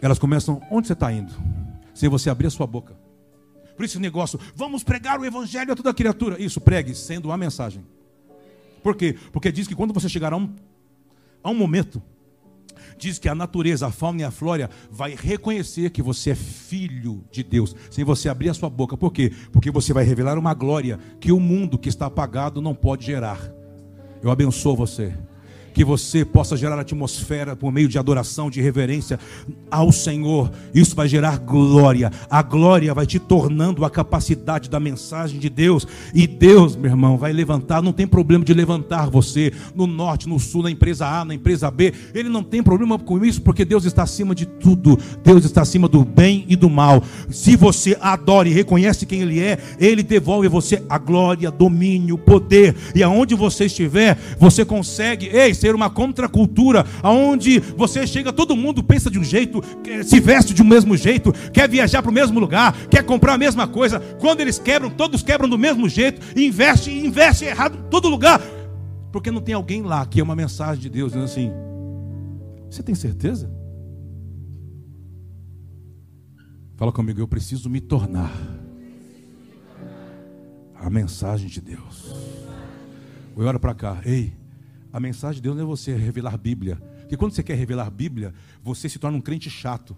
[0.00, 1.34] Elas começam, onde você está indo?
[1.92, 2.96] Sem você abrir a sua boca.
[3.76, 6.42] Por isso negócio, vamos pregar o evangelho a toda criatura.
[6.42, 7.84] Isso, pregue, sendo uma mensagem.
[8.82, 9.14] Por quê?
[9.30, 10.50] Porque diz que quando você chegar a um,
[11.44, 12.02] a um momento
[12.96, 17.24] diz que a natureza, a fauna e a flora vai reconhecer que você é filho
[17.30, 18.96] de Deus, sem você abrir a sua boca.
[18.96, 19.32] Por quê?
[19.52, 23.40] Porque você vai revelar uma glória que o mundo que está apagado não pode gerar.
[24.22, 25.12] Eu abençoo você
[25.74, 29.18] que você possa gerar atmosfera por meio de adoração, de reverência
[29.68, 30.50] ao Senhor.
[30.72, 32.12] Isso vai gerar glória.
[32.30, 35.86] A glória vai te tornando a capacidade da mensagem de Deus.
[36.14, 37.82] E Deus, meu irmão, vai levantar.
[37.82, 41.68] Não tem problema de levantar você no norte, no sul, na empresa A, na empresa
[41.70, 41.92] B.
[42.14, 44.96] Ele não tem problema com isso, porque Deus está acima de tudo.
[45.24, 47.02] Deus está acima do bem e do mal.
[47.28, 52.16] Se você adora e reconhece quem Ele é, Ele devolve a você a glória, domínio,
[52.16, 52.76] poder.
[52.94, 55.26] E aonde você estiver, você consegue.
[55.26, 59.62] Ei, ser uma contracultura, aonde você chega, todo mundo pensa de um jeito,
[60.04, 63.38] se veste de um mesmo jeito, quer viajar para o mesmo lugar, quer comprar a
[63.38, 63.98] mesma coisa.
[64.20, 68.42] Quando eles quebram, todos quebram do mesmo jeito, investe, investe errado em todo lugar.
[69.10, 71.50] Porque não tem alguém lá que é uma mensagem de Deus dizendo assim:
[72.68, 73.50] Você tem certeza?
[76.76, 78.30] Fala comigo, eu preciso me tornar
[80.74, 82.14] a mensagem de Deus.
[83.34, 84.43] Eu olho para cá, ei,
[84.94, 86.76] a mensagem de Deus não é você revelar Bíblia.
[87.00, 89.96] Porque quando você quer revelar Bíblia, você se torna um crente chato.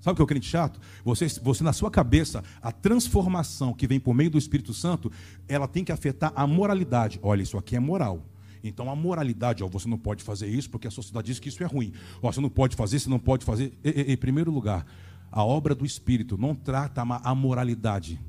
[0.00, 0.80] Sabe o que é o crente chato?
[1.04, 5.10] Você, você, na sua cabeça, a transformação que vem por meio do Espírito Santo,
[5.48, 7.18] ela tem que afetar a moralidade.
[7.24, 8.24] Olha, isso aqui é moral.
[8.62, 11.64] Então a moralidade, ó, você não pode fazer isso porque a sociedade diz que isso
[11.64, 11.92] é ruim.
[12.22, 13.76] Ó, você não pode fazer, você não pode fazer.
[13.82, 14.86] em primeiro lugar,
[15.28, 18.20] a obra do Espírito não trata a moralidade.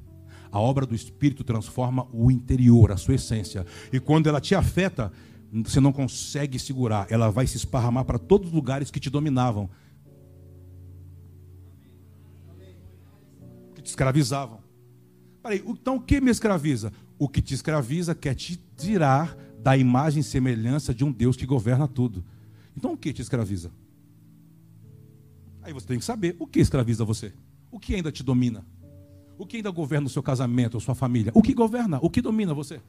[0.52, 3.68] A obra do Espírito transforma o interior, a sua essência.
[3.94, 5.12] E quando ela te afeta,
[5.52, 9.70] você não consegue segurar, ela vai se esparramar para todos os lugares que te dominavam,
[13.74, 14.60] que te escravizavam.
[15.42, 16.92] Peraí, então o que me escraviza?
[17.18, 21.46] O que te escraviza quer te tirar da imagem e semelhança de um Deus que
[21.46, 22.24] governa tudo.
[22.76, 23.72] Então o que te escraviza?
[25.62, 27.34] Aí você tem que saber o que escraviza você.
[27.72, 28.66] O que ainda te domina?
[29.38, 31.32] O que ainda governa o seu casamento, a sua família?
[31.36, 32.00] O que governa?
[32.02, 32.82] O que domina você?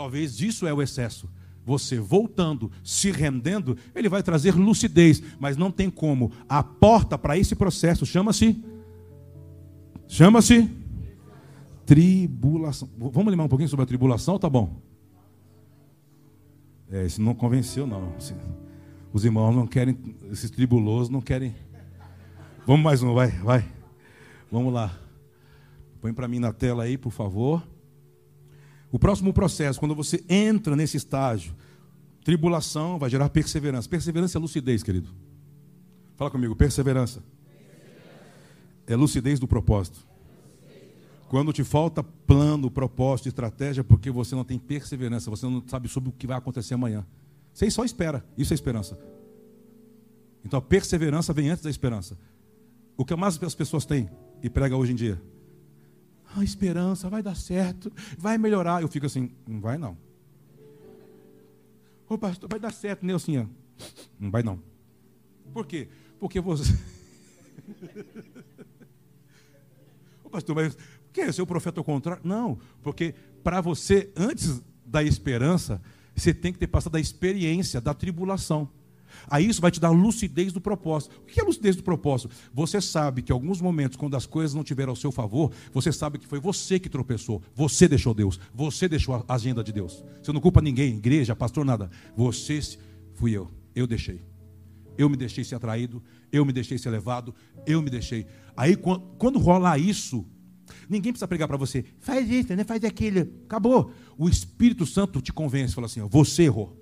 [0.00, 1.28] Talvez disso é o excesso.
[1.62, 6.32] Você voltando, se rendendo, ele vai trazer lucidez, mas não tem como.
[6.48, 8.64] A porta para esse processo chama-se
[10.08, 10.70] chama-se
[11.84, 12.88] tribulação.
[12.96, 14.80] Vamos lembrar um pouquinho sobre a tribulação, tá bom?
[16.90, 18.14] É, isso não convenceu não.
[19.12, 19.98] Os irmãos não querem,
[20.32, 21.54] esses tribulosos não querem.
[22.66, 23.70] Vamos mais um, vai, vai.
[24.50, 24.98] Vamos lá.
[26.00, 27.62] Põe para mim na tela aí, por favor.
[28.92, 31.54] O próximo processo, quando você entra nesse estágio,
[32.24, 33.88] tribulação vai gerar perseverança.
[33.88, 35.08] Perseverança é lucidez, querido.
[36.16, 37.22] Fala comigo, perseverança.
[38.86, 40.06] É lucidez do propósito.
[41.28, 46.08] Quando te falta plano, propósito, estratégia, porque você não tem perseverança, você não sabe sobre
[46.08, 47.06] o que vai acontecer amanhã.
[47.54, 48.24] Você só espera.
[48.36, 48.98] Isso é esperança.
[50.44, 52.18] Então a perseverança vem antes da esperança.
[52.96, 54.10] O que mais as pessoas têm
[54.42, 55.22] e prega hoje em dia?
[56.36, 58.82] A esperança, vai dar certo, vai melhorar.
[58.82, 59.96] Eu fico assim, não vai não.
[62.08, 63.48] Ô pastor, vai dar certo, Nelsinha.
[64.18, 64.60] Não vai não.
[65.52, 65.88] Por quê?
[66.18, 66.72] Porque você.
[70.24, 70.78] Ô pastor, mas o
[71.12, 71.32] que é?
[71.32, 72.22] Seu profeta ao contrário?
[72.24, 75.80] Não, porque para você, antes da esperança,
[76.14, 78.68] você tem que ter passado a experiência da tribulação.
[79.28, 81.16] Aí isso vai te dar lucidez do propósito.
[81.22, 82.30] O que é lucidez do propósito?
[82.52, 85.92] Você sabe que em alguns momentos, quando as coisas não tiveram ao seu favor, você
[85.92, 87.42] sabe que foi você que tropeçou.
[87.54, 88.38] Você deixou Deus.
[88.54, 90.04] Você deixou a agenda de Deus.
[90.22, 91.90] Você não culpa ninguém, igreja, pastor, nada.
[92.16, 92.60] Você
[93.14, 93.50] fui eu.
[93.74, 94.22] Eu deixei.
[94.98, 96.02] Eu me deixei ser atraído.
[96.32, 97.34] Eu me deixei ser levado.
[97.66, 98.26] Eu me deixei.
[98.56, 100.26] Aí quando rolar isso,
[100.88, 102.64] Ninguém precisa pregar para você, faz isso, né?
[102.64, 103.28] faz aquilo.
[103.44, 103.92] Acabou.
[104.16, 106.79] O Espírito Santo te convence, fala assim: você errou.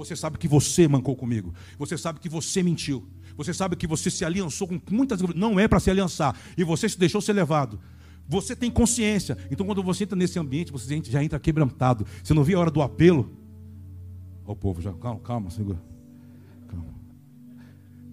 [0.00, 1.52] Você sabe que você mancou comigo.
[1.78, 3.06] Você sabe que você mentiu.
[3.36, 5.20] Você sabe que você se aliançou com muitas.
[5.20, 6.34] Não é para se aliançar.
[6.56, 7.78] E você se deixou ser levado.
[8.26, 9.36] Você tem consciência.
[9.50, 12.06] Então, quando você entra nesse ambiente, você já entra quebrantado.
[12.24, 13.30] Você não viu a hora do apelo?
[14.46, 14.90] Ó, o povo já.
[14.94, 15.82] Calma, calma, segura.
[16.66, 16.94] Calma.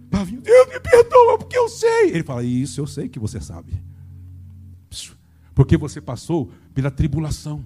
[0.10, 2.10] Pavinho, Deus me perdoa, porque eu sei.
[2.10, 3.82] Ele fala: Isso eu sei que você sabe.
[5.56, 7.63] Porque você passou pela tribulação.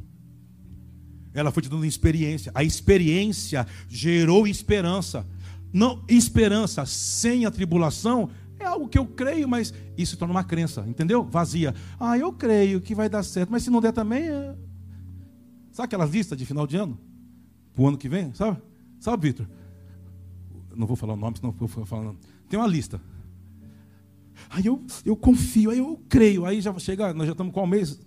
[1.33, 2.51] Ela foi te dando experiência.
[2.53, 5.25] A experiência gerou esperança.
[5.73, 10.85] Não, esperança sem a tribulação é algo que eu creio, mas isso torna uma crença,
[10.87, 11.23] entendeu?
[11.23, 11.73] Vazia.
[11.99, 14.23] Ah, eu creio que vai dar certo, mas se não der também.
[14.27, 14.55] É...
[15.71, 16.99] Sabe aquela lista de final de ano?
[17.73, 18.33] Para o ano que vem?
[18.33, 18.61] Sabe?
[18.99, 19.47] Sabe, Vitor?
[20.75, 22.13] Não vou falar o nome, senão vou falar.
[22.49, 23.01] Tem uma lista.
[24.49, 26.45] Aí eu, eu confio, aí eu creio.
[26.45, 27.99] Aí já chega, nós já estamos qual mês?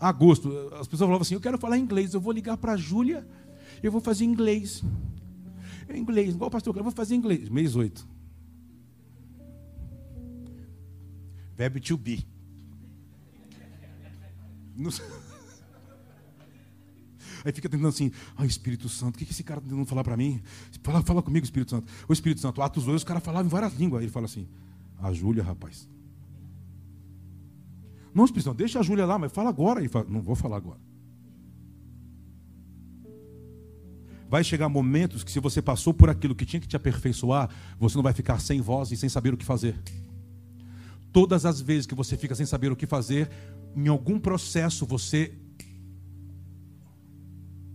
[0.00, 0.48] Agosto.
[0.80, 3.28] As pessoas falavam assim: Eu quero falar inglês, eu vou ligar para a Júlia,
[3.82, 4.82] eu vou fazer inglês.
[5.94, 7.48] Inglês, igual o pastor, eu vou fazer inglês.
[7.48, 8.08] Mês 8.
[11.56, 12.26] Verbo to be.
[17.44, 20.04] Aí fica tentando assim, ai Espírito Santo, o que, que esse cara está tentando falar
[20.04, 20.42] para mim?
[20.82, 21.90] Fala, fala comigo, Espírito Santo.
[22.08, 24.00] O Espírito Santo, Atos 2, os caras falavam em várias línguas.
[24.00, 24.48] Aí ele fala assim,
[24.98, 25.88] a Júlia, rapaz.
[28.14, 29.80] Não, Espírito deixa a Júlia lá, mas fala agora.
[29.80, 30.78] Ele fala, não vou falar agora.
[34.28, 37.96] Vai chegar momentos que se você passou por aquilo que tinha que te aperfeiçoar, você
[37.96, 39.76] não vai ficar sem voz e sem saber o que fazer.
[41.12, 43.28] Todas as vezes que você fica sem saber o que fazer,
[43.74, 45.32] em algum processo você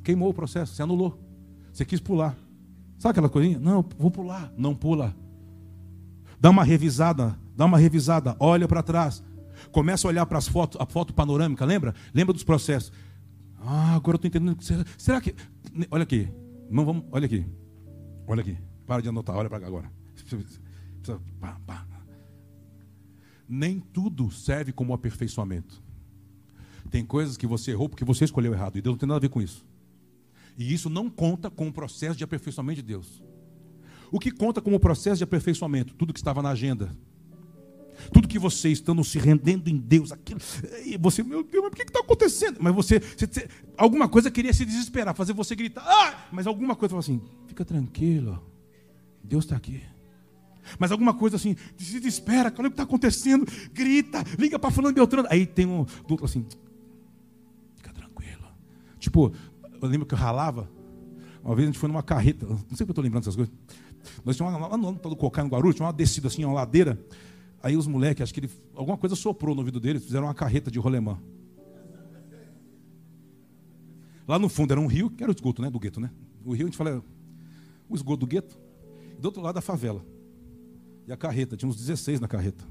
[0.02, 1.20] queimou o processo, você anulou.
[1.74, 2.38] Você quis pular.
[2.98, 3.60] Sabe aquela coisinha?
[3.60, 4.54] Não, vou pular.
[4.58, 5.14] Não pula.
[6.40, 9.22] Dá uma revisada, dá uma revisada, olha para trás.
[9.76, 11.94] Começa a olhar para as fotos, a foto panorâmica, lembra?
[12.14, 12.94] Lembra dos processos.
[13.60, 14.58] Ah, agora eu estou entendendo.
[14.98, 15.36] Será que.
[15.92, 16.30] Olha aqui.
[16.70, 17.04] Não vamos.
[17.12, 17.46] Olha aqui.
[18.26, 18.58] Olha aqui.
[18.88, 19.92] Para de anotar, olha para cá agora.
[23.50, 25.84] Nem tudo serve como aperfeiçoamento.
[26.90, 28.78] Tem coisas que você errou porque você escolheu errado.
[28.78, 29.66] E Deus não tem nada a ver com isso.
[30.58, 33.22] E isso não conta com o processo de aperfeiçoamento de Deus.
[34.10, 35.94] O que conta como processo de aperfeiçoamento?
[35.96, 36.96] Tudo que estava na agenda.
[38.12, 40.40] Tudo que você estando se rendendo em Deus, aquilo,
[40.86, 42.58] e você, meu Deus, mas o que está acontecendo?
[42.60, 46.28] Mas você, você, alguma coisa queria se desesperar, fazer você gritar, ah!
[46.32, 48.42] mas alguma coisa falou assim: fica tranquilo,
[49.24, 49.82] Deus está aqui.
[50.80, 54.96] Mas alguma coisa assim, se desespera, olha o que está acontecendo, grita, liga para falando
[54.96, 55.28] Beltrano.
[55.30, 56.46] Aí tem um do outro assim,
[57.76, 58.48] fica tranquilo.
[59.00, 59.32] Tipo,
[59.82, 60.70] eu lembro que eu ralava.
[61.44, 63.54] Uma vez a gente foi numa carreta, não sei porque eu estou lembrando dessas coisas.
[64.24, 67.00] Nós tínhamos lá no do Cocai, no Guarulhos, tinha uma descida assim, uma ladeira.
[67.62, 70.70] Aí os moleques, acho que ele, alguma coisa soprou no ouvido dele, fizeram uma carreta
[70.70, 71.20] de rolemã.
[74.28, 75.70] Lá no fundo era um rio, que era o esgoto, né?
[75.70, 76.10] Do gueto, né?
[76.44, 77.04] O rio, a gente fala,
[77.88, 78.58] o esgoto do gueto.
[79.20, 80.04] Do outro lado a favela.
[81.08, 82.64] E a carreta, tinha uns 16 na carreta.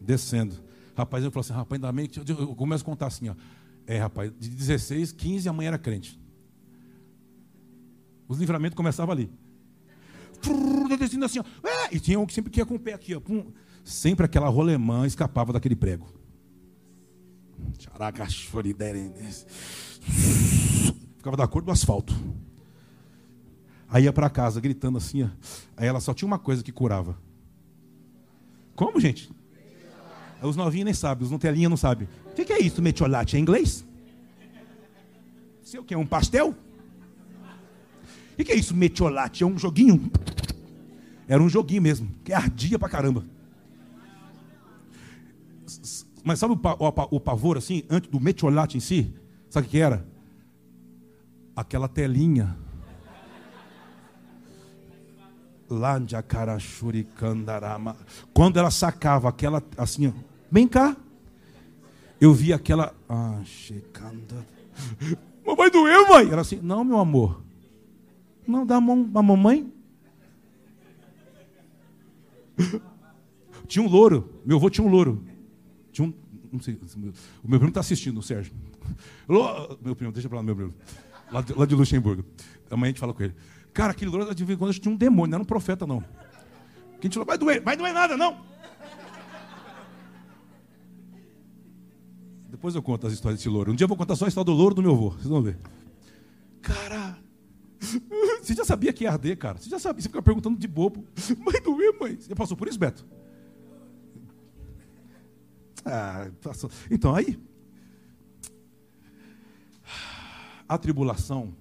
[0.00, 0.54] Descendo.
[0.94, 3.34] Rapaz, eu falei assim, rapaz, ainda bem que eu começo a contar assim, ó.
[3.86, 6.20] É, rapaz, de 16, 15 a mãe era crente.
[8.28, 9.30] Os livramentos começavam ali.
[10.98, 11.40] Descendo assim.
[11.62, 13.20] É, e tinha um que sempre que ia com o pé aqui, ó.
[13.20, 13.52] Pum.
[13.84, 16.06] Sempre aquela rolemã escapava daquele prego.
[21.16, 22.14] Ficava da cor do asfalto.
[23.88, 25.28] Aí ia para casa gritando assim, ó.
[25.76, 27.16] Aí ela só tinha uma coisa que curava.
[28.74, 29.30] Como, gente?
[30.42, 32.08] Os novinhos nem sabem, os Nutelinha não sabem.
[32.26, 33.36] O que, que é isso, metiolate?
[33.36, 33.86] É inglês?
[35.62, 35.94] Sei o que?
[35.94, 36.54] É um pastel?
[38.38, 39.42] O que, é isso, metiolate?
[39.42, 40.10] É um joguinho?
[41.26, 43.24] Era um joguinho mesmo, que ardia pra caramba.
[46.22, 49.14] Mas sabe o, pavor assim, antes do metiolate em si?
[49.48, 50.06] Sabe o que era?
[51.54, 52.56] Aquela telinha.
[58.32, 60.12] Quando ela sacava aquela assim, ó,
[60.50, 60.96] vem cá.
[62.20, 62.94] Eu vi aquela.
[63.08, 64.46] Ah, checanda.
[65.44, 66.28] Mamãe doeu, mãe.
[66.28, 67.45] Ela assim, não, meu amor.
[68.46, 69.72] Não, dá a mão a mamãe.
[73.66, 74.40] Tinha um louro.
[74.44, 75.24] Meu avô tinha um louro.
[75.92, 76.14] Tinha um.
[76.52, 76.78] Não sei,
[77.44, 78.52] o meu primo está assistindo, o Sérgio.
[79.82, 80.74] Meu primo, deixa para lá, meu primo.
[81.30, 82.24] Lá de, lá de Luxemburgo.
[82.70, 83.34] Amanhã a gente fala com ele.
[83.74, 86.00] Cara, aquele louro de vez em quando tinha um demônio, não era um profeta, não.
[87.00, 88.40] Que a gente falou, vai doer, vai doer nada, não.
[92.48, 93.72] Depois eu conto as histórias desse louro.
[93.72, 95.10] Um dia eu vou contar só a história do louro do meu avô.
[95.10, 95.58] Vocês vão ver.
[96.62, 97.05] Cara,
[98.46, 99.58] você já sabia que ia arder, cara?
[99.58, 101.04] Você já sabia, você fica perguntando de bobo.
[101.38, 102.16] Mãe doer, mãe.
[102.16, 103.04] Você passou por isso, Beto?
[105.84, 106.70] Ah, passou.
[106.88, 107.40] Então, aí.
[110.68, 111.56] A tribulação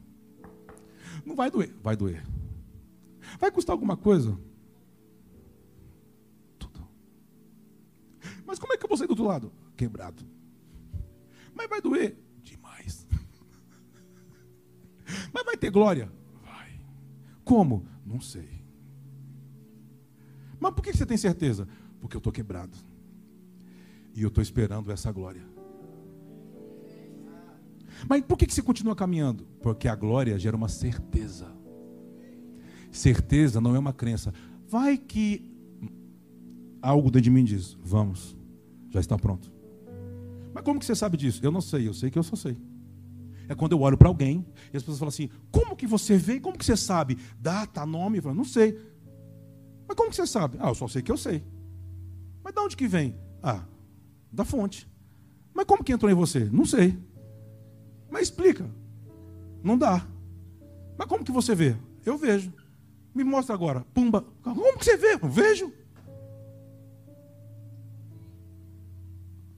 [1.25, 1.73] não vai doer.
[1.81, 2.23] Vai doer.
[3.39, 4.37] Vai custar alguma coisa?
[6.59, 6.87] Tudo.
[8.45, 9.51] Mas como é que eu vou sair do outro lado?
[9.75, 10.23] Quebrado.
[11.53, 12.15] Mas vai doer?
[12.43, 13.07] Demais.
[15.33, 16.11] Mas vai ter glória?
[17.45, 17.85] Como?
[18.05, 18.49] Não sei.
[20.59, 21.67] Mas por que você tem certeza?
[22.01, 22.75] Porque eu estou quebrado.
[24.15, 25.43] E eu estou esperando essa glória.
[28.09, 29.45] Mas por que você continua caminhando?
[29.61, 31.47] Porque a glória gera uma certeza.
[32.91, 34.33] Certeza não é uma crença.
[34.67, 35.51] Vai que
[36.81, 38.35] algo dentro de mim diz: Vamos,
[38.89, 39.51] já está pronto.
[40.53, 41.41] Mas como que você sabe disso?
[41.43, 42.57] Eu não sei, eu sei que eu só sei.
[43.47, 46.39] É quando eu olho para alguém e as pessoas falam assim: Como que você vê?
[46.39, 47.17] Como que você sabe?
[47.39, 48.17] Data, nome?
[48.17, 48.79] Eu falo, não sei.
[49.87, 50.57] Mas como que você sabe?
[50.59, 51.43] Ah, eu só sei que eu sei.
[52.43, 53.15] Mas de onde que vem?
[53.41, 53.63] Ah,
[54.31, 54.89] da fonte.
[55.53, 56.45] Mas como que entrou em você?
[56.45, 56.97] Não sei.
[58.09, 58.69] Mas explica.
[59.63, 60.05] Não dá.
[60.97, 61.75] Mas como que você vê?
[62.05, 62.53] Eu vejo.
[63.13, 63.81] Me mostra agora.
[63.93, 64.25] Pumba.
[64.43, 65.13] Como que você vê?
[65.21, 65.71] Eu vejo.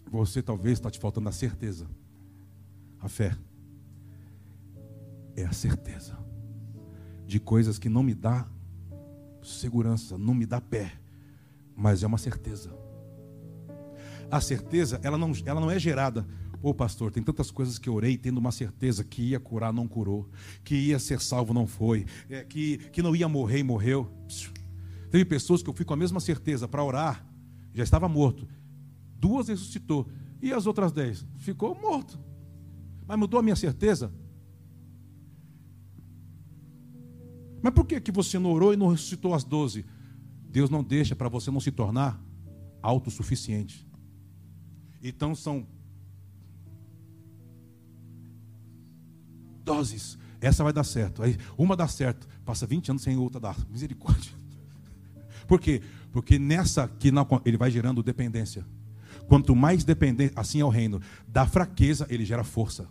[0.10, 1.88] Você talvez está te faltando a certeza.
[3.00, 3.36] A fé.
[5.38, 6.18] É a certeza
[7.28, 8.48] de coisas que não me dá
[9.44, 10.94] segurança, não me dá pé,
[11.76, 12.76] mas é uma certeza.
[14.32, 16.28] A certeza, ela não, ela não é gerada.
[16.60, 20.28] Pô, pastor, tem tantas coisas que orei tendo uma certeza que ia curar, não curou,
[20.64, 24.12] que ia ser salvo, não foi, é, que, que não ia morrer morreu.
[25.12, 27.26] Teve pessoas que eu fui com a mesma certeza para orar,
[27.76, 28.48] já estava morto.
[29.20, 30.10] Duas ressuscitou.
[30.42, 31.26] E as outras dez?
[31.38, 32.20] Ficou morto.
[33.06, 34.12] Mas mudou a minha certeza?
[37.62, 39.86] Mas por que, que você não orou e não ressuscitou as doze?
[40.50, 42.22] Deus não deixa para você não se tornar
[42.82, 43.88] autossuficiente.
[45.02, 45.68] Então são
[49.64, 50.18] doses.
[50.40, 51.22] Essa vai dar certo.
[51.24, 53.58] Aí uma dá certo, passa 20 anos sem outra dar.
[53.70, 54.32] Misericórdia.
[55.48, 55.82] Por quê?
[56.12, 58.66] Porque nessa que não, ele vai gerando dependência.
[59.28, 61.02] Quanto mais dependente, assim é o reino.
[61.28, 62.88] Da fraqueza, ele gera força.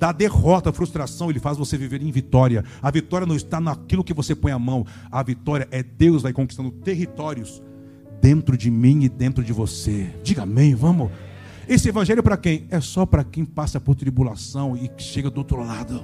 [0.00, 2.64] Da derrota, frustração, ele faz você viver em vitória.
[2.80, 4.86] A vitória não está naquilo que você põe a mão.
[5.12, 7.62] A vitória é Deus vai conquistando territórios
[8.18, 10.10] dentro de mim e dentro de você.
[10.22, 11.10] Diga amém, vamos.
[11.68, 12.66] Esse evangelho para quem?
[12.70, 16.02] É só para quem passa por tribulação e chega do outro lado.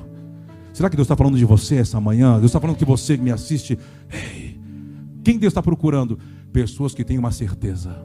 [0.74, 2.32] Será que Deus está falando de você essa manhã?
[2.32, 3.78] Deus está falando que você me assiste.
[4.12, 4.60] Ei,
[5.24, 6.18] quem Deus está procurando?
[6.52, 7.96] Pessoas que têm uma certeza.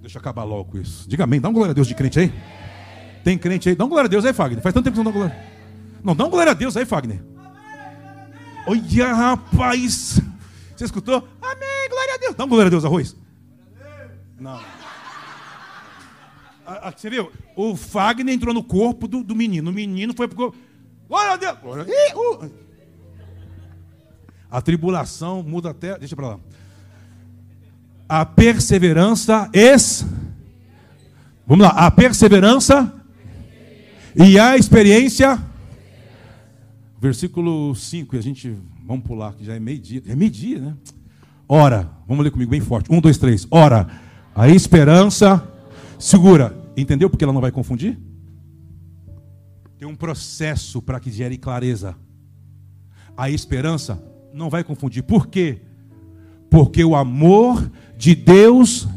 [0.00, 1.08] Deixa eu acabar logo com isso.
[1.08, 1.40] Diga amém.
[1.40, 2.32] Dá uma glória a Deus de crente aí.
[3.22, 3.74] Tem crente aí?
[3.74, 4.62] Dá uma glória a Deus aí, Fagner.
[4.62, 5.36] Faz tanto tempo que não dá glória.
[6.02, 7.22] Não, dá uma glória a Deus aí, Fagner.
[8.66, 10.20] Olha, rapaz.
[10.76, 11.26] Você escutou?
[11.42, 12.34] Amém, glória a Deus.
[12.34, 13.16] Dá uma glória a Deus, arroz.
[14.38, 14.60] Não.
[16.96, 17.30] Você viu?
[17.56, 19.70] O Fagner entrou no corpo do, do menino.
[19.70, 20.58] O menino foi pro corpo.
[21.08, 21.58] Glória a Deus.
[21.58, 22.52] Glória a Deus.
[24.50, 25.98] A tribulação muda até.
[25.98, 26.40] Deixa para lá
[28.10, 30.04] a perseverança es
[31.46, 32.92] Vamos lá, a perseverança
[34.14, 35.40] e a experiência.
[37.00, 38.56] Versículo 5, a gente
[38.86, 40.02] vamos pular, que já é meio-dia.
[40.06, 40.76] É meio-dia, né?
[41.48, 42.92] Ora, vamos ler comigo bem forte.
[42.92, 43.46] Um, dois, três.
[43.50, 43.88] Ora,
[44.34, 45.46] a esperança
[45.98, 46.56] segura.
[46.76, 47.98] Entendeu porque ela não vai confundir?
[49.78, 51.96] Tem um processo para que gere clareza.
[53.16, 54.02] A esperança
[54.32, 55.02] não vai confundir.
[55.02, 55.62] Por quê?
[56.50, 58.88] Porque o amor de Deus.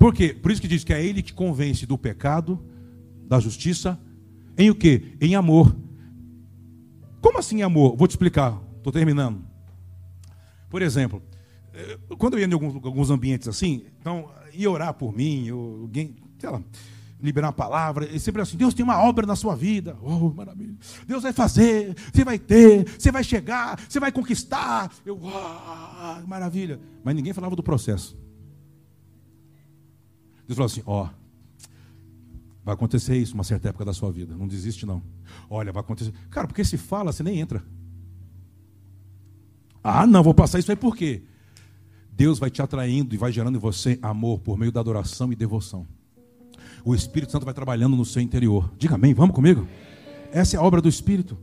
[0.00, 0.32] Por quê?
[0.32, 2.58] Por isso que diz que é Ele que convence do pecado,
[3.28, 4.00] da justiça,
[4.56, 5.14] em o quê?
[5.20, 5.76] Em amor.
[7.20, 7.98] Como assim amor?
[7.98, 9.44] Vou te explicar, estou terminando.
[10.70, 11.22] Por exemplo,
[11.74, 16.16] eh, quando eu ia em alguns, alguns ambientes assim, então ia orar por mim, alguém,
[16.38, 16.62] sei lá,
[17.20, 19.98] liberar uma palavra, e sempre assim, Deus tem uma obra na sua vida.
[20.00, 20.76] Oh, maravilha.
[21.06, 24.90] Deus vai fazer, você vai ter, você vai chegar, você vai conquistar.
[25.04, 26.80] Eu, oh, maravilha.
[27.04, 28.18] Mas ninguém falava do processo.
[30.54, 31.08] Deus falou assim, ó,
[32.64, 35.02] vai acontecer isso uma certa época da sua vida, não desiste não.
[35.48, 36.12] Olha, vai acontecer.
[36.30, 37.64] Cara, porque se fala, você nem entra.
[39.82, 41.22] Ah, não, vou passar isso aí por quê?
[42.12, 45.36] Deus vai te atraindo e vai gerando em você amor por meio da adoração e
[45.36, 45.86] devoção
[46.84, 48.72] o Espírito Santo vai trabalhando no seu interior.
[48.78, 49.66] Diga amém, vamos comigo?
[50.32, 51.38] Essa é a obra do Espírito.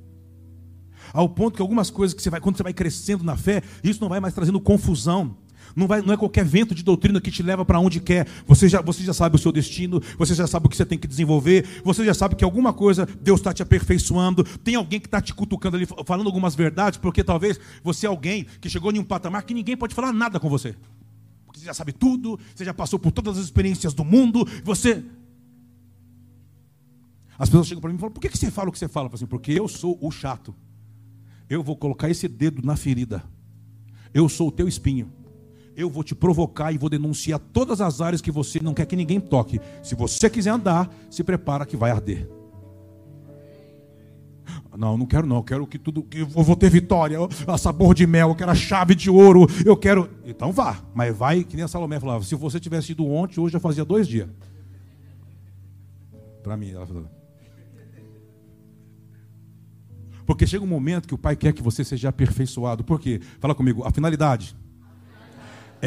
[1.14, 4.01] Ao ponto que algumas coisas que você vai, quando você vai crescendo na fé, isso
[4.01, 5.38] não vai mais trazendo confusão.
[5.78, 8.28] Não, vai, não é qualquer vento de doutrina que te leva para onde quer.
[8.47, 10.97] Você já, você já sabe o seu destino, você já sabe o que você tem
[10.97, 14.43] que desenvolver, você já sabe que alguma coisa Deus está te aperfeiçoando.
[14.43, 18.47] Tem alguém que está te cutucando ali, falando algumas verdades, porque talvez você é alguém
[18.59, 20.75] que chegou em um patamar que ninguém pode falar nada com você.
[21.45, 25.05] Porque você já sabe tudo, você já passou por todas as experiências do mundo, você
[27.38, 29.09] as pessoas chegam para mim e falam: por que, você fala o que você fala?
[29.09, 30.55] Eu assim, porque eu sou o chato.
[31.47, 33.23] Eu vou colocar esse dedo na ferida.
[34.11, 35.11] Eu sou o teu espinho.
[35.78, 38.95] Eu vou te provocar e vou denunciar todas as áreas que você não quer que
[38.95, 39.61] ninguém toque.
[39.84, 42.28] Se você quiser andar, se prepara que vai arder.
[44.75, 45.36] Não, não quero não.
[45.36, 46.03] Eu quero que tudo.
[46.11, 47.19] Eu vou ter vitória.
[47.45, 49.45] A sabor de mel, eu quero a chave de ouro.
[49.63, 50.09] Eu quero.
[50.25, 50.84] Então vá.
[50.95, 52.23] Mas vai, que nem a Salomé falava.
[52.23, 54.28] Se você tivesse ido ontem, hoje já fazia dois dias.
[56.41, 57.05] Para mim, ela falou.
[60.25, 62.84] Porque chega um momento que o Pai quer que você seja aperfeiçoado.
[62.84, 63.21] Por quê?
[63.39, 64.55] Fala comigo, a finalidade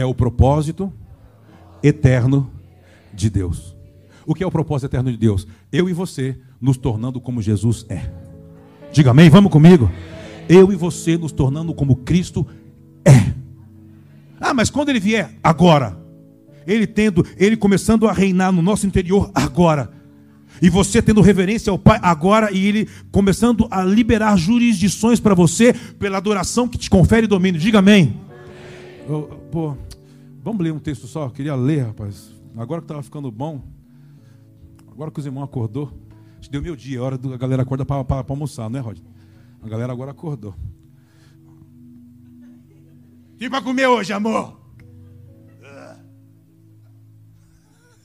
[0.01, 0.92] é o propósito
[1.82, 2.51] eterno
[3.12, 3.76] de Deus.
[4.26, 5.46] O que é o propósito eterno de Deus?
[5.70, 8.11] Eu e você nos tornando como Jesus é.
[8.92, 9.90] Diga amém, vamos comigo.
[10.48, 12.46] Eu e você nos tornando como Cristo
[13.05, 13.32] é.
[14.40, 15.38] Ah, mas quando ele vier?
[15.42, 15.98] Agora.
[16.66, 19.90] Ele tendo, ele começando a reinar no nosso interior agora.
[20.62, 25.72] E você tendo reverência ao Pai agora e ele começando a liberar jurisdições para você
[25.98, 27.61] pela adoração que te confere domínio.
[27.61, 28.18] Diga amém.
[29.51, 29.76] pô,
[30.43, 31.26] vamos ler um texto só.
[31.26, 32.34] Eu queria ler, rapaz.
[32.57, 33.62] Agora que estava ficando bom.
[34.91, 35.93] Agora que os irmãos acordou.
[36.51, 38.99] Deu meu dia, é hora da galera acorda para almoçar, não é, Rod?
[39.62, 40.55] A galera agora acordou.
[43.38, 44.61] E para comer hoje, amor?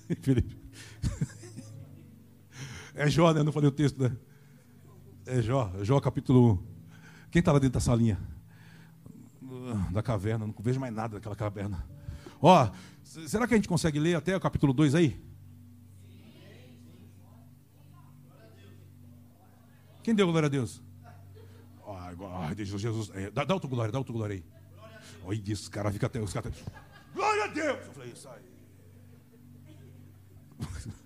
[0.21, 0.55] Felipe.
[2.97, 3.41] É Jó, né?
[3.41, 4.15] Eu não falei o texto, né?
[5.25, 6.57] É Jó, é Jó capítulo 1.
[7.29, 8.17] Quem está lá dentro da salinha?
[9.91, 11.85] Da caverna, não vejo mais nada daquela caverna.
[12.47, 12.69] Ó,
[13.01, 15.19] será que a gente consegue ler até o capítulo 2 aí?
[20.03, 20.79] Quem deu glória a Deus?
[21.87, 23.11] Ai, Deus, Jesus.
[23.15, 24.43] É, dá, outro glória, dá outro glória aí.
[25.25, 26.19] Olha isso, cara fica até.
[26.21, 26.53] Os caras
[27.15, 27.79] Glória a Deus!
[27.83, 28.43] Eu falei, isso aí.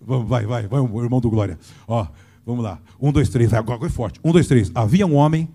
[0.00, 1.56] Vai, vai, vai, o irmão do Glória.
[1.86, 2.04] Ó,
[2.44, 2.80] vamos lá.
[3.00, 3.52] Um, dois, três.
[3.52, 4.18] Agora é forte.
[4.24, 4.72] Um, dois, três.
[4.74, 5.48] Havia um homem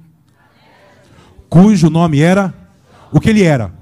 [1.50, 2.54] cujo nome era.
[3.12, 3.74] O que ele era?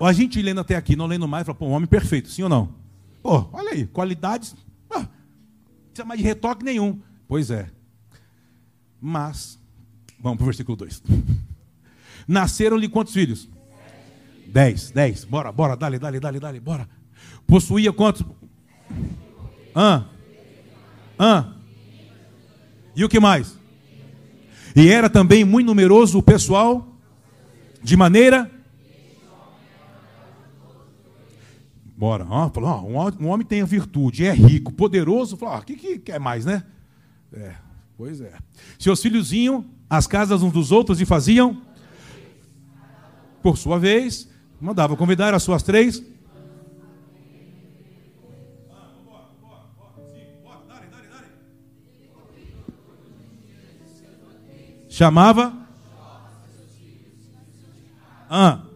[0.00, 2.48] A gente lendo até aqui, não lendo mais, fala, pô, um homem perfeito, sim ou
[2.48, 2.74] não?
[3.22, 4.54] Pô, olha aí, qualidades.
[4.90, 5.06] Não
[5.86, 7.00] precisa mais de retoque nenhum.
[7.26, 7.68] Pois é.
[9.00, 9.58] Mas,
[10.20, 11.02] vamos para o versículo 2.
[12.26, 13.48] Nasceram-lhe quantos filhos?
[14.46, 15.24] Dez, dez.
[15.24, 16.88] Bora, bora, dale, dale, dale, dale, bora.
[17.46, 18.24] Possuía quantos?
[19.74, 20.04] Ah.
[21.18, 21.52] Ah.
[22.94, 23.58] E o que mais?
[24.74, 26.86] E era também muito numeroso o pessoal,
[27.82, 28.50] de maneira.
[31.98, 32.24] Bora.
[32.30, 32.88] Ah, falou,
[33.20, 35.36] um homem tem a virtude, é rico, poderoso.
[35.36, 36.64] Falou, o que, que quer mais, né?
[37.32, 37.54] É,
[37.96, 38.32] pois é.
[38.78, 41.60] Seus filhos iam às casas uns dos outros e faziam,
[43.42, 44.28] por sua vez,
[44.60, 46.02] Mandava convidar as suas três.
[54.88, 55.54] Chamava.
[58.28, 58.67] Ah.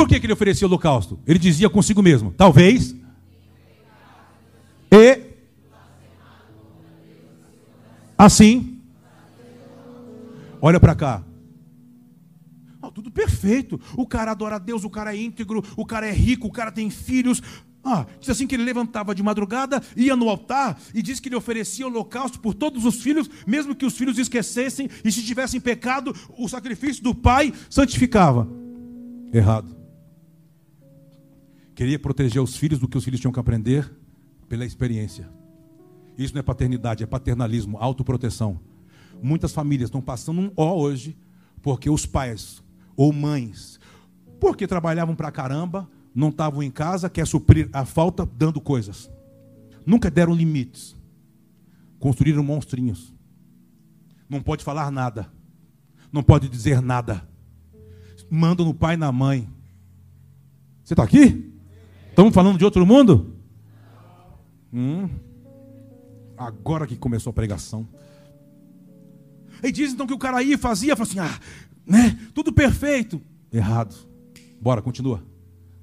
[0.00, 1.18] Por que, que ele oferecia holocausto?
[1.26, 2.96] Ele dizia consigo mesmo: talvez.
[4.90, 5.20] E.
[8.16, 8.80] Assim
[10.62, 11.22] Olha para cá.
[12.94, 13.80] Tudo perfeito.
[13.94, 16.72] O cara adora a Deus, o cara é íntegro, o cara é rico, o cara
[16.72, 17.42] tem filhos.
[17.84, 21.36] Ah, diz assim que ele levantava de madrugada, ia no altar e diz que ele
[21.36, 26.14] oferecia holocausto por todos os filhos, mesmo que os filhos esquecessem e se tivessem pecado,
[26.36, 28.48] o sacrifício do pai santificava.
[29.32, 29.79] Errado.
[31.80, 33.90] Queria proteger os filhos do que os filhos tinham que aprender
[34.50, 35.30] pela experiência.
[36.18, 38.60] Isso não é paternidade, é paternalismo, autoproteção.
[39.22, 41.16] Muitas famílias estão passando um ó hoje,
[41.62, 42.62] porque os pais
[42.94, 43.80] ou mães,
[44.38, 49.10] porque trabalhavam pra caramba, não estavam em casa, quer suprir a falta dando coisas.
[49.86, 50.94] Nunca deram limites.
[51.98, 53.14] Construíram monstrinhos.
[54.28, 55.32] Não pode falar nada.
[56.12, 57.26] Não pode dizer nada.
[58.28, 59.48] Mandam no pai e na mãe.
[60.84, 61.49] Você está aqui?
[62.20, 63.34] Estamos falando de outro mundo?
[64.70, 65.08] Hum.
[66.36, 67.88] Agora que começou a pregação.
[69.62, 71.40] E diz então que o cara e fazia, falou assim, ah,
[71.86, 72.18] né?
[72.34, 73.22] Tudo perfeito.
[73.50, 73.96] Errado.
[74.60, 75.24] Bora, continua.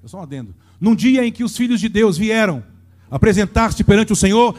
[0.04, 0.54] Eu só um adendo.
[0.80, 2.64] Num dia em que os filhos de Deus vieram
[3.10, 4.56] apresentar-se perante o Senhor,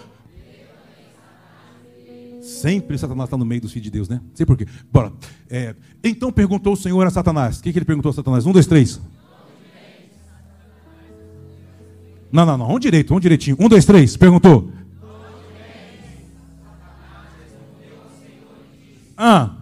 [2.43, 4.17] Sempre Satanás está no meio dos filhos de Deus, né?
[4.17, 4.67] Não sei porquê.
[4.91, 5.13] Bora.
[5.49, 7.61] É, então perguntou o Senhor a Satanás.
[7.61, 8.47] O que, que ele perguntou a Satanás?
[8.47, 9.01] Um, dois, três.
[12.31, 12.75] Não, não, não.
[12.75, 13.57] Um direito, um direitinho.
[13.59, 14.17] Um, dois, três.
[14.17, 14.71] Perguntou.
[19.17, 19.57] Ah.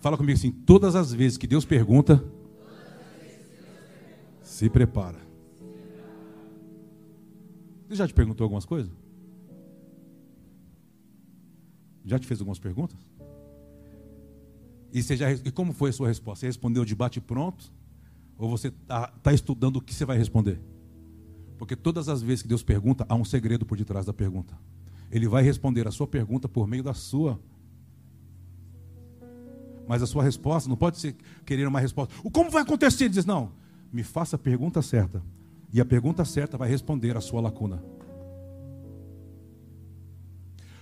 [0.00, 2.22] Fala comigo assim: todas as vezes que Deus pergunta,
[4.42, 5.18] se prepara.
[7.88, 8.92] Ele já te perguntou algumas coisas?
[12.04, 12.98] Já te fez algumas perguntas?
[14.92, 16.40] E, você já, e como foi a sua resposta?
[16.40, 17.72] Você respondeu de bate pronto?
[18.38, 20.60] Ou você está tá estudando o que você vai responder?
[21.58, 24.58] Porque todas as vezes que Deus pergunta, há um segredo por detrás da pergunta.
[25.10, 27.40] Ele vai responder a sua pergunta por meio da sua.
[29.88, 32.14] Mas a sua resposta não pode ser querer uma resposta.
[32.22, 33.04] O como vai acontecer?
[33.04, 33.52] Ele diz, não,
[33.92, 35.22] me faça a pergunta certa.
[35.72, 37.82] E a pergunta certa vai responder a sua lacuna.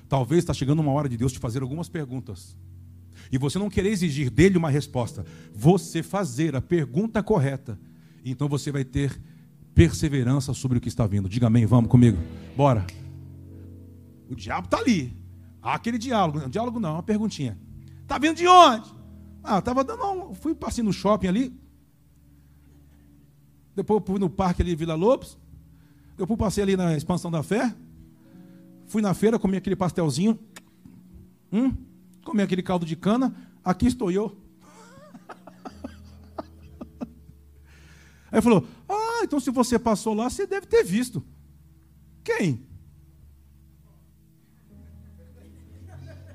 [0.08, 2.56] Talvez está chegando uma hora de Deus te fazer algumas perguntas.
[3.34, 5.26] E você não querer exigir dele uma resposta.
[5.52, 7.76] Você fazer a pergunta correta.
[8.24, 9.20] Então você vai ter
[9.74, 11.28] perseverança sobre o que está vindo.
[11.28, 12.16] Diga amém, vamos comigo.
[12.56, 12.86] Bora.
[14.30, 15.12] O diabo está ali.
[15.60, 16.48] Ah, aquele diálogo.
[16.48, 17.58] Diálogo não, uma perguntinha.
[18.02, 18.88] Está vindo de onde?
[19.42, 20.32] Ah, estava dando um.
[20.32, 21.60] Fui passei no shopping ali.
[23.74, 25.36] Depois fui no parque ali, Vila Lobos.
[26.16, 27.74] Depois passei ali na expansão da fé.
[28.86, 30.38] Fui na feira, comi aquele pastelzinho.
[31.52, 31.74] Hum,
[32.24, 33.34] comi aquele caldo de cana.
[33.62, 34.36] Aqui estou eu.
[38.32, 41.24] Aí falou: Ah, então se você passou lá, você deve ter visto.
[42.24, 42.66] Quem?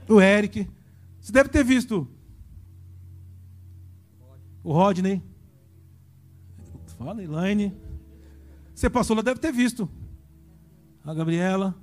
[0.07, 0.67] O Eric.
[1.19, 2.07] Você deve ter visto.
[4.63, 5.21] O Rodney.
[6.97, 7.73] Fala, Elaine.
[8.73, 9.89] Você passou lá, deve ter visto.
[11.03, 11.75] A Gabriela.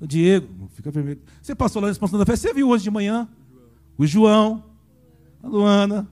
[0.00, 0.68] O Diego.
[0.68, 1.20] Fica vermelho.
[1.42, 2.48] Você passou lá na expansão da festa.
[2.48, 3.28] Você viu hoje de manhã?
[3.96, 4.64] O João.
[5.42, 6.08] A Luana.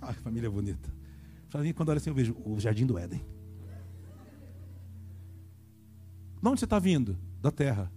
[0.00, 0.90] Ah, que família bonita.
[1.76, 3.22] Quando olha assim, eu vejo o Jardim do Éden.
[6.40, 7.16] De onde você está vindo?
[7.40, 7.92] Da terra.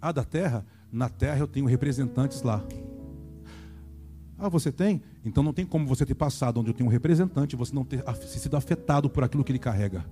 [0.00, 0.66] Ah, da terra?
[0.92, 2.62] Na terra eu tenho representantes lá.
[4.38, 5.00] Ah, você tem?
[5.24, 7.84] Então não tem como você ter passado onde eu tenho um representante e você não
[7.84, 10.04] ter sido afetado por aquilo que ele carrega.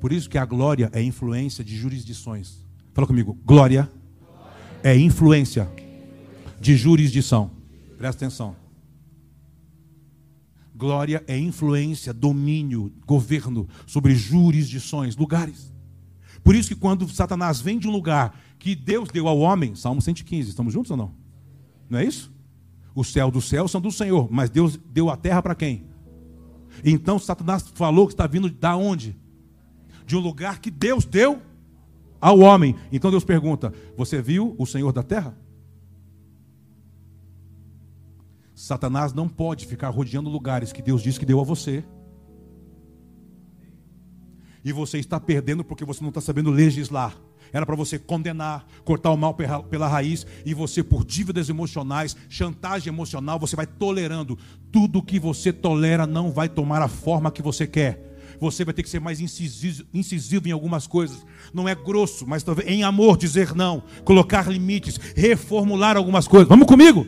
[0.00, 2.64] Por isso que a glória é influência de jurisdições.
[2.92, 3.38] Fala comigo.
[3.44, 3.90] Glória
[4.82, 5.68] é influência
[6.60, 7.50] de jurisdição.
[7.96, 8.56] Presta atenção.
[10.74, 15.74] Glória é influência, domínio, governo sobre jurisdições, lugares.
[16.44, 20.00] Por isso que quando Satanás vem de um lugar que Deus deu ao homem, Salmo
[20.00, 21.12] 115, estamos juntos ou não?
[21.90, 22.32] Não é isso?
[22.94, 25.84] O céu dos céus são do Senhor, mas Deus deu a terra para quem?
[26.84, 29.16] Então Satanás falou que está vindo da onde?
[30.08, 31.42] De um lugar que Deus deu
[32.18, 32.74] ao homem.
[32.90, 35.36] Então Deus pergunta: Você viu o Senhor da terra?
[38.54, 41.84] Satanás não pode ficar rodeando lugares que Deus disse que deu a você.
[44.64, 47.14] E você está perdendo porque você não está sabendo legislar.
[47.52, 52.90] Era para você condenar, cortar o mal pela raiz, e você, por dívidas emocionais, chantagem
[52.90, 54.38] emocional, você vai tolerando.
[54.72, 58.07] Tudo que você tolera não vai tomar a forma que você quer.
[58.40, 61.24] Você vai ter que ser mais incisivo, incisivo em algumas coisas.
[61.52, 66.48] Não é grosso, mas em amor dizer não, colocar limites, reformular algumas coisas.
[66.48, 67.06] Vamos comigo?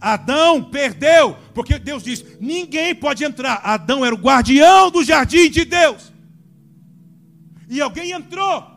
[0.00, 3.60] Adão perdeu, porque Deus diz: ninguém pode entrar.
[3.64, 6.12] Adão era o guardião do jardim de Deus
[7.72, 8.70] e alguém entrou.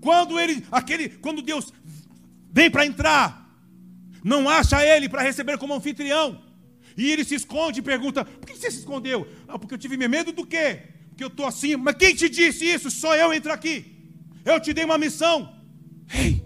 [0.00, 1.72] Quando ele, aquele, quando Deus
[2.52, 3.50] vem para entrar,
[4.22, 6.40] não acha ele para receber como anfitrião.
[6.98, 9.26] E ele se esconde e pergunta: Por que você se escondeu?
[9.46, 10.82] Ah, porque eu tive medo do quê?
[11.08, 11.76] Porque eu estou assim.
[11.76, 12.90] Mas quem te disse isso?
[12.90, 13.76] Só eu entro aqui.
[14.44, 15.54] Eu te dei uma missão.
[16.12, 16.42] Ei,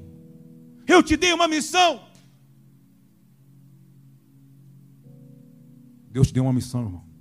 [0.86, 2.06] eu te dei uma missão.
[6.10, 7.12] Deus te deu uma missão, irmão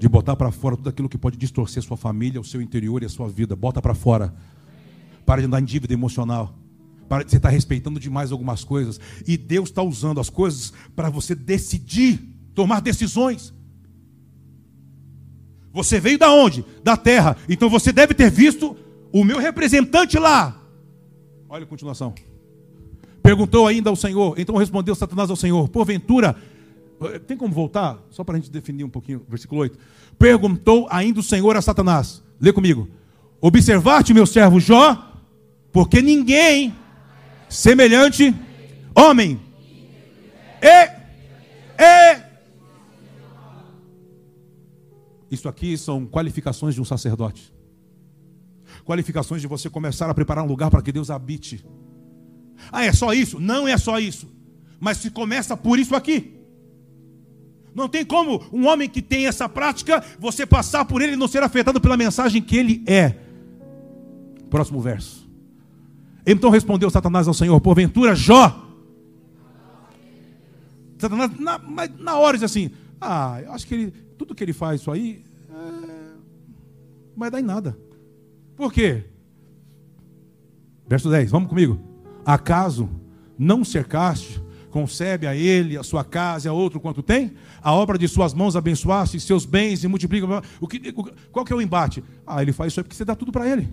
[0.00, 3.04] de botar para fora tudo aquilo que pode distorcer sua família, o seu interior e
[3.04, 3.54] a sua vida.
[3.54, 4.34] Bota para fora.
[5.26, 6.58] Para de andar em dívida emocional.
[7.18, 9.00] Você estar tá respeitando demais algumas coisas.
[9.26, 12.20] E Deus está usando as coisas para você decidir,
[12.54, 13.52] tomar decisões.
[15.72, 16.64] Você veio da onde?
[16.82, 17.36] Da terra.
[17.48, 18.76] Então você deve ter visto
[19.12, 20.56] o meu representante lá.
[21.48, 22.14] Olha a continuação.
[23.22, 24.38] Perguntou ainda ao Senhor.
[24.38, 26.36] Então respondeu Satanás ao Senhor: Porventura
[27.26, 27.98] tem como voltar?
[28.10, 29.78] Só para a gente definir um pouquinho, versículo 8.
[30.18, 32.22] Perguntou ainda o Senhor a Satanás.
[32.38, 32.88] Lê comigo.
[33.40, 35.14] Observar-te, meu servo Jó,
[35.72, 36.74] porque ninguém
[37.50, 38.34] semelhante
[38.94, 39.40] homem.
[40.62, 40.90] E,
[41.82, 42.30] e.
[45.30, 47.52] Isso aqui são qualificações de um sacerdote.
[48.84, 51.64] Qualificações de você começar a preparar um lugar para que Deus habite.
[52.72, 53.38] Ah, é só isso?
[53.38, 54.28] Não é só isso.
[54.78, 56.36] Mas se começa por isso aqui.
[57.74, 61.28] Não tem como um homem que tem essa prática, você passar por ele e não
[61.28, 63.14] ser afetado pela mensagem que ele é.
[64.48, 65.29] Próximo verso.
[66.26, 68.66] Então respondeu Satanás ao Senhor: Porventura, Jó.
[70.98, 71.58] Satanás, na,
[71.98, 75.24] na hora, diz assim: Ah, eu acho que ele, tudo que ele faz isso aí,
[75.48, 77.76] é, não vai dar em nada.
[78.56, 79.04] Por quê?
[80.86, 81.80] Verso 10, vamos comigo.
[82.24, 82.88] Acaso
[83.38, 87.32] não cercaste concebe a ele, a sua casa e a outro quanto tem?
[87.60, 90.26] A obra de suas mãos abençoaste, seus bens e multiplica.
[90.60, 90.92] O que,
[91.30, 92.02] qual que é o embate?
[92.26, 93.68] Ah, ele faz isso aí porque você dá tudo para ele.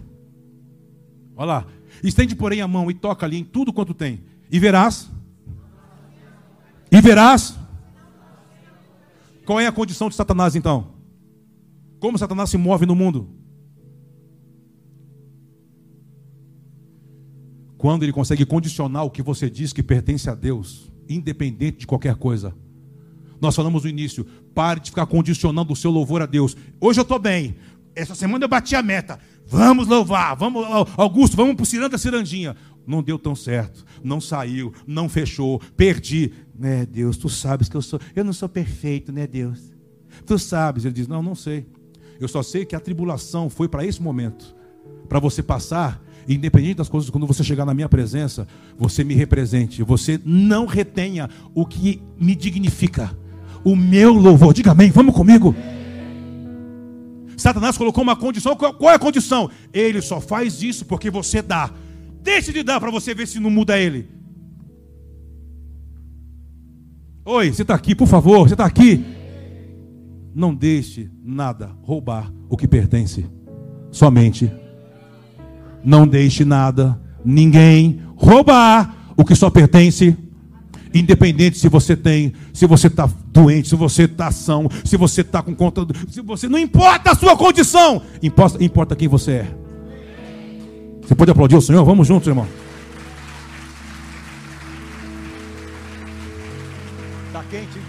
[1.36, 1.68] Olha lá,
[2.04, 5.10] Estende, porém, a mão e toca ali em tudo quanto tem, e verás.
[6.92, 7.58] E verás.
[9.46, 10.94] Qual é a condição de Satanás então?
[12.00, 13.30] Como Satanás se move no mundo?
[17.78, 22.16] Quando ele consegue condicionar o que você diz que pertence a Deus, independente de qualquer
[22.16, 22.54] coisa.
[23.40, 26.58] Nós falamos no início, pare de ficar condicionando o seu louvor a Deus.
[26.82, 27.56] Hoje eu estou bem,
[27.96, 29.20] essa semana eu bati a meta.
[29.48, 30.66] Vamos louvar, vamos,
[30.98, 32.56] Augusto, vamos para o Ciranda Cirandinha.
[32.86, 36.32] Não deu tão certo, não saiu, não fechou, perdi.
[36.58, 39.72] Né, Deus, tu sabes que eu sou, eu não sou perfeito, né, Deus?
[40.26, 40.86] Tu sabes.
[40.86, 41.68] Ele diz: Não, não sei.
[42.20, 44.56] Eu só sei que a tribulação foi para esse momento,
[45.08, 48.46] para você passar independente das coisas, quando você chegar na minha presença,
[48.78, 53.18] você me represente, você não retenha o que me dignifica,
[53.64, 54.54] o meu louvor.
[54.54, 55.56] Diga amém, vamos comigo.
[57.38, 59.50] Satanás colocou uma condição, qual é a condição?
[59.72, 61.72] Ele só faz isso porque você dá.
[62.22, 64.10] Deixe de dar para você ver se não muda ele.
[67.24, 69.06] Oi, você está aqui, por favor, você está aqui.
[70.34, 73.26] Não deixe nada roubar o que pertence
[73.92, 74.52] somente
[75.88, 80.18] não deixe nada, ninguém roubar o que só pertence.
[80.94, 85.42] Independente se você tem, se você está doente, se você está são, se você está
[85.42, 89.56] com conta, se você não importa a sua condição, importa, importa quem você é.
[91.02, 91.86] Você pode aplaudir o Senhor?
[91.86, 92.48] Vamos juntos, irmão.
[97.28, 97.80] Está quente.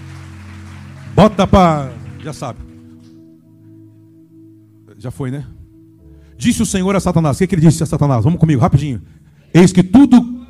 [1.14, 1.92] Bota para,
[2.22, 2.61] já sabe.
[4.99, 5.44] Já foi, né?
[6.36, 7.36] Disse o Senhor a Satanás.
[7.36, 8.22] O que, é que ele disse a Satanás?
[8.22, 9.03] Vamos comigo, rapidinho.
[9.53, 10.46] Eis que tudo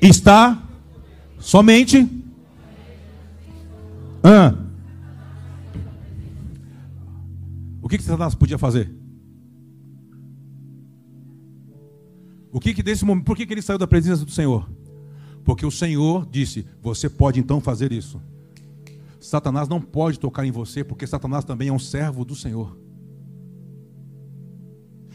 [0.00, 0.62] está
[1.40, 2.08] somente.
[7.82, 8.92] O que, que Satanás podia fazer?
[12.52, 14.68] O que que desse momento, por que, que ele saiu da presença do Senhor?
[15.44, 18.20] Porque o Senhor disse: Você pode então fazer isso.
[19.20, 22.76] Satanás não pode tocar em você, porque Satanás também é um servo do Senhor.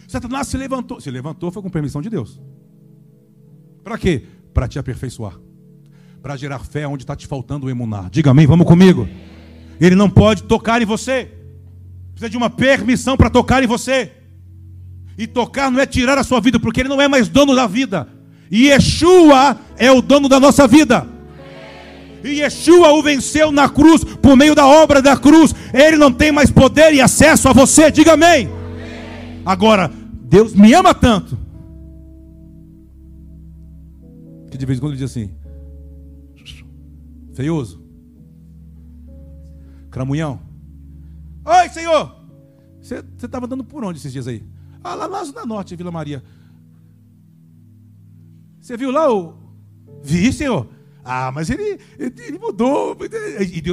[0.08, 1.00] Satanás se levantou.
[1.02, 2.40] Se levantou foi com permissão de Deus.
[3.84, 4.26] Para quê?
[4.54, 5.40] Para te aperfeiçoar.
[6.26, 8.10] Para gerar fé onde está te faltando o emunar.
[8.10, 9.08] Diga amém, vamos comigo.
[9.80, 11.30] Ele não pode tocar em você.
[12.14, 14.12] Precisa de uma permissão para tocar em você.
[15.20, 17.68] E tocar não é tirar a sua vida, porque ele não é mais dono da
[17.68, 18.08] vida.
[18.50, 21.08] E Yeshua é o dono da nossa vida.
[22.24, 25.54] E Yeshua o venceu na cruz, por meio da obra da cruz.
[25.72, 27.92] Ele não tem mais poder e acesso a você.
[27.92, 28.50] Diga amém.
[29.46, 29.92] Agora,
[30.24, 31.38] Deus me ama tanto.
[34.50, 35.30] Que de vez em quando ele diz assim:
[37.36, 37.84] Feioso,
[39.92, 40.40] Cramunhão.
[41.44, 42.16] Oi, Senhor.
[42.82, 44.44] Você estava andando por onde esses dias aí?
[44.84, 46.24] Ah, lá na Zona Norte, Vila Maria.
[48.60, 49.36] Você viu lá o.
[50.02, 50.68] Vi, Senhor.
[51.04, 52.98] Ah, mas ele, ele mudou.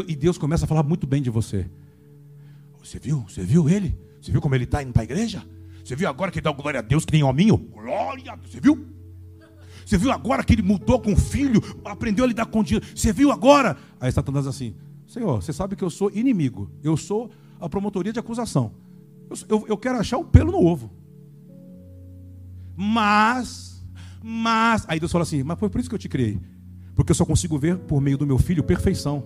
[0.07, 1.71] E Deus começa a falar muito bem de você.
[2.83, 3.25] Você viu?
[3.29, 3.97] Você viu ele?
[4.21, 5.47] Você viu como ele está indo para a igreja?
[5.85, 7.57] Você viu agora que ele dá glória a Deus que nem hominho?
[7.57, 8.39] Glória.
[8.45, 8.87] Você viu?
[9.85, 12.87] Você viu agora que ele mudou com o filho, aprendeu a lidar com o dinheiro?
[12.95, 13.77] Você viu agora?
[14.01, 14.75] Aí Satanás assim:
[15.07, 16.71] Senhor, você sabe que eu sou inimigo.
[16.83, 17.31] Eu sou
[17.61, 18.73] a promotoria de acusação.
[19.49, 20.91] Eu, eu, quero achar o pelo no ovo.
[22.77, 23.85] Mas,
[24.23, 24.85] mas.
[24.89, 26.41] Aí Deus fala assim: Mas foi por isso que eu te criei.
[26.95, 29.25] Porque eu só consigo ver por meio do meu filho perfeição.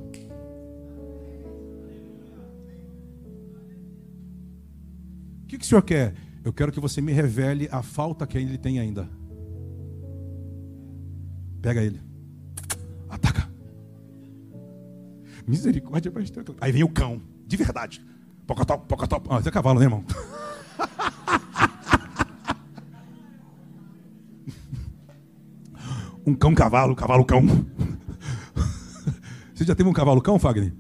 [5.43, 6.15] O que, que o senhor quer?
[6.45, 9.09] Eu quero que você me revele a falta que ele tem ainda.
[11.61, 12.01] Pega ele.
[13.09, 13.49] Ataca.
[15.47, 16.45] Misericórdia, pastor.
[16.61, 18.05] Aí vem o cão, de verdade.
[18.47, 19.23] Pocotó, pocotó.
[19.29, 20.05] Ah, você é cavalo, né, irmão?
[26.27, 27.43] um cão cavalo, cavalo cão.
[29.55, 30.75] Você já teve um cavalo cão, Fagner?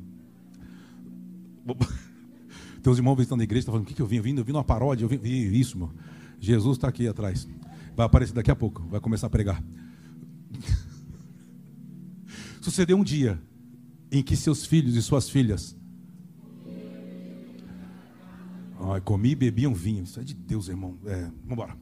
[2.82, 4.16] Teus irmãos estão na igreja, estão falando, o que, que eu vim?
[4.16, 5.90] Eu vim, eu vim numa paródia, eu vim, vi isso, meu.
[6.38, 7.48] Jesus está aqui atrás.
[7.96, 9.62] Vai aparecer daqui a pouco, vai começar a pregar.
[12.61, 13.40] Sucedeu um dia
[14.11, 15.76] em que seus filhos e suas filhas
[18.88, 20.05] Ai, comi e bebi um vinho.
[20.05, 20.97] Isso é de Deus, irmão.
[21.07, 21.76] É, vamos embora.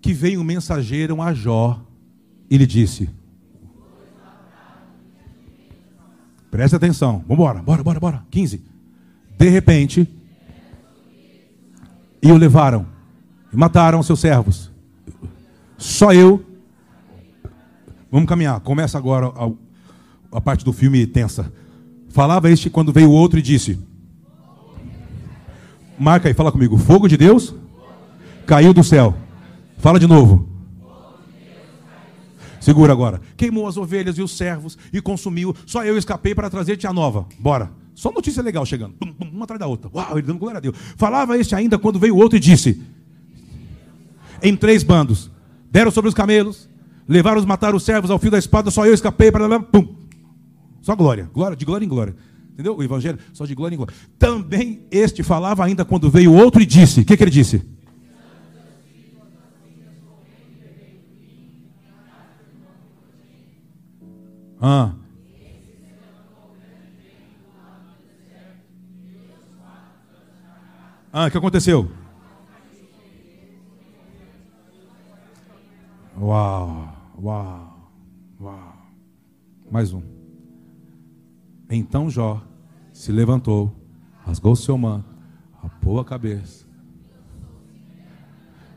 [0.00, 1.80] Que veio um mensageiro a Jó
[2.50, 3.08] e lhe disse:
[6.50, 7.18] Preste atenção.
[7.20, 8.26] Vamos embora, bora, bora, bora.
[8.30, 8.64] 15.
[9.38, 10.08] De repente,
[12.20, 12.86] e o levaram,
[13.52, 14.70] e mataram seus servos.
[15.76, 16.44] Só eu.
[18.12, 18.60] Vamos caminhar.
[18.60, 21.50] Começa agora a, a parte do filme tensa.
[22.10, 23.78] Falava este quando veio o outro e disse:
[25.98, 26.76] Marca aí, fala comigo.
[26.76, 27.54] Fogo de Deus
[28.46, 29.16] caiu do céu.
[29.78, 30.46] Fala de novo.
[32.60, 33.18] Segura agora.
[33.34, 35.56] Queimou as ovelhas e os servos e consumiu.
[35.64, 37.26] Só eu escapei para trazer-te a nova.
[37.38, 37.72] Bora.
[37.94, 38.94] Só notícia legal chegando.
[39.20, 39.90] Uma atrás da outra.
[39.92, 40.76] Uau, ele dando glória a Deus.
[40.98, 42.82] Falava este ainda quando veio o outro e disse:
[44.42, 45.30] Em três bandos.
[45.70, 46.70] Deram sobre os camelos.
[47.08, 48.70] Levaram os mataram os servos ao fio da espada.
[48.70, 49.60] Só eu escapei para.
[49.60, 49.94] Pum.
[50.80, 51.30] Só glória.
[51.32, 52.14] Glória, de glória em glória.
[52.52, 52.76] Entendeu?
[52.76, 53.94] O evangelho só de glória em glória.
[54.18, 57.62] Também este falava ainda quando veio outro e disse: O que, que ele disse?
[64.60, 64.92] Ah.
[71.12, 71.90] Ah, o que aconteceu?
[76.16, 76.91] Uau,
[77.22, 77.92] uau,
[78.40, 78.76] uau.
[79.70, 80.02] Mais um.
[81.70, 82.42] Então Jó
[82.92, 83.74] se levantou,
[84.24, 85.08] rasgou seu manto,
[85.62, 86.66] apou a cabeça.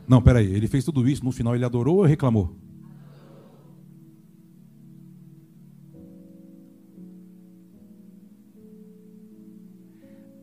[0.08, 2.56] Não, peraí, ele fez tudo isso, no final ele adorou ou reclamou?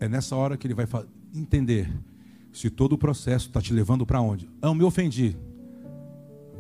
[0.01, 0.87] É nessa hora que ele vai
[1.33, 1.89] entender
[2.53, 4.51] se todo o processo está te levando para onde.
[4.61, 5.37] Ah, eu me ofendi.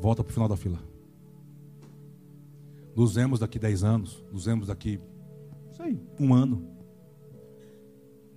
[0.00, 0.91] Volta para o final da fila.
[2.94, 5.00] Nos vemos daqui 10 anos, nos vemos daqui,
[5.76, 6.72] sei, um ano.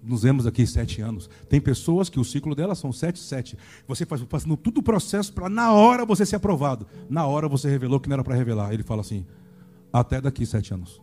[0.06, 1.28] Nos vemos daqui sete anos.
[1.50, 3.58] Tem pessoas que o ciclo delas são sete, sete.
[3.88, 6.86] Você faz passando tudo o processo para na hora você ser aprovado.
[7.10, 8.72] Na hora você revelou que não era para revelar.
[8.72, 9.26] Ele fala assim:
[9.92, 11.02] até daqui sete anos.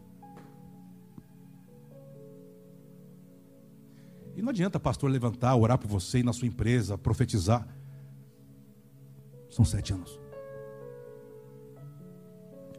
[4.37, 7.67] E não adianta pastor levantar, orar por você e na sua empresa, profetizar.
[9.51, 10.22] São sete anos.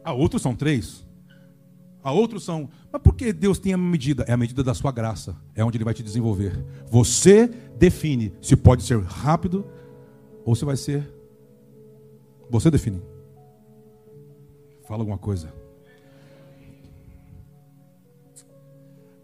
[0.04, 1.04] A outros são três.
[2.02, 2.68] A outros são.
[2.92, 4.24] Mas por que Deus tem a medida?
[4.28, 5.34] É a medida da sua graça.
[5.54, 6.62] É onde Ele vai te desenvolver.
[6.90, 7.46] Você
[7.78, 9.66] define se pode ser rápido
[10.44, 11.10] ou se vai ser.
[12.50, 13.00] Você define.
[14.86, 15.50] Fala alguma coisa.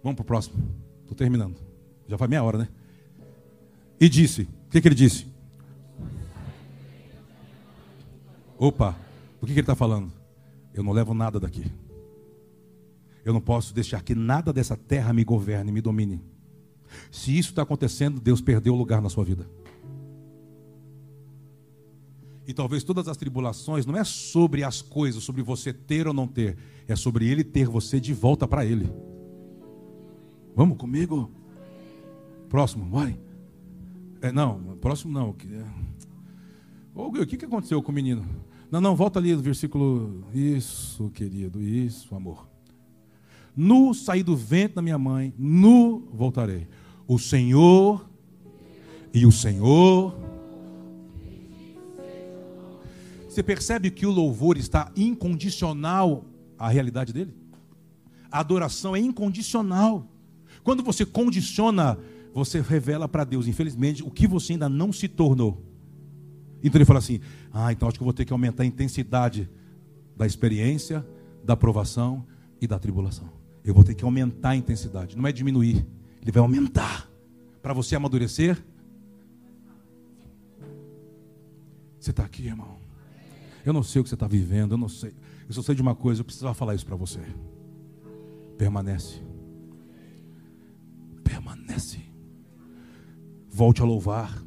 [0.03, 0.57] Vamos para o próximo.
[1.03, 1.57] Estou terminando.
[2.09, 2.69] Já foi meia hora, né?
[4.01, 5.27] E disse: O que, que ele disse?
[8.59, 8.97] Opa,
[9.41, 10.20] o que, que ele está falando?
[10.73, 11.71] Eu não levo nada daqui.
[13.25, 16.23] Eu não posso deixar que nada dessa terra me governe, me domine.
[17.11, 19.49] Se isso está acontecendo, Deus perdeu o lugar na sua vida.
[22.47, 26.27] E talvez todas as tribulações não é sobre as coisas, sobre você ter ou não
[26.27, 26.57] ter,
[26.89, 28.91] é sobre Ele ter você de volta para Ele.
[30.57, 31.31] Vamos comigo?
[32.49, 33.17] Próximo, vai.
[34.21, 35.31] É, não, próximo não.
[36.95, 38.27] O que, que aconteceu com o menino?
[38.71, 40.25] Não, não, volta ali no versículo.
[40.33, 42.49] Isso, querido, isso, amor.
[43.57, 46.69] Nu saí do vento da minha mãe, nu voltarei.
[47.07, 48.09] O Senhor
[49.13, 50.17] e o Senhor.
[53.29, 56.25] Você percebe que o louvor está incondicional
[56.59, 57.35] à realidade dele?
[58.31, 60.07] A adoração é incondicional.
[60.63, 61.99] Quando você condiciona
[62.33, 65.70] você revela para Deus, infelizmente, o que você ainda não se tornou.
[66.63, 67.21] Então ele fala assim:
[67.53, 69.49] Ah, então acho que eu vou ter que aumentar a intensidade
[70.17, 71.07] da experiência,
[71.45, 72.27] da aprovação
[72.61, 73.29] e da tribulação.
[73.65, 75.87] Eu vou ter que aumentar a intensidade, não é diminuir,
[76.21, 77.09] ele vai aumentar.
[77.63, 78.63] Para você amadurecer.
[81.99, 82.79] Você está aqui, irmão.
[83.65, 85.13] Eu não sei o que você está vivendo, eu não sei.
[85.47, 87.21] Eu só sei de uma coisa, eu precisava falar isso para você.
[88.57, 89.21] Permanece.
[91.23, 92.01] Permanece.
[93.51, 94.43] Volte a louvar.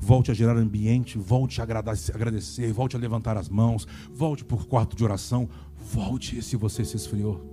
[0.00, 4.64] Volte a gerar ambiente, volte a agradecer, volte a levantar as mãos, volte para o
[4.64, 7.44] quarto de oração, volte se você se esfriou.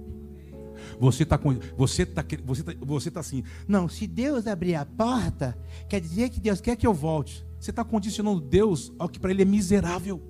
[1.00, 1.40] Você está
[1.76, 5.58] você tá, você tá, você tá assim, não, se Deus abrir a porta,
[5.90, 7.46] quer dizer que Deus quer que eu volte.
[7.60, 10.22] Você está condicionando Deus ao que para Ele é miserável.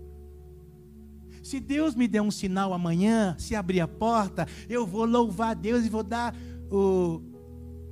[1.44, 5.86] Se Deus me der um sinal amanhã, se abrir a porta, eu vou louvar Deus
[5.86, 6.36] e vou dar
[6.72, 7.22] o,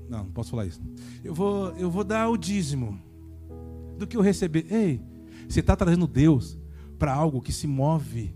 [0.10, 0.82] não, não posso falar isso.
[1.24, 3.00] Eu vou, eu vou dar o dízimo
[3.98, 4.66] do que eu receber.
[4.70, 5.02] Ei,
[5.48, 6.58] você está trazendo Deus
[6.98, 8.34] para algo que se move.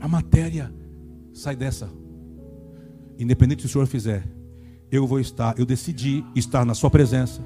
[0.00, 0.72] A matéria
[1.32, 1.90] sai dessa.
[3.18, 4.26] Independente do que o Senhor fizer,
[4.90, 7.44] eu vou estar, eu decidi estar na Sua presença.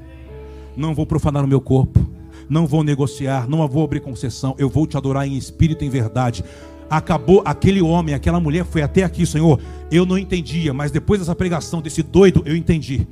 [0.77, 2.05] Não vou profanar o meu corpo.
[2.49, 4.55] Não vou negociar, não vou abrir concessão.
[4.59, 6.45] Eu vou te adorar em espírito e em verdade
[6.89, 9.61] acabou aquele homem, aquela mulher foi até aqui, Senhor.
[9.91, 13.07] Eu não entendia, mas depois dessa pregação desse doido, eu entendi.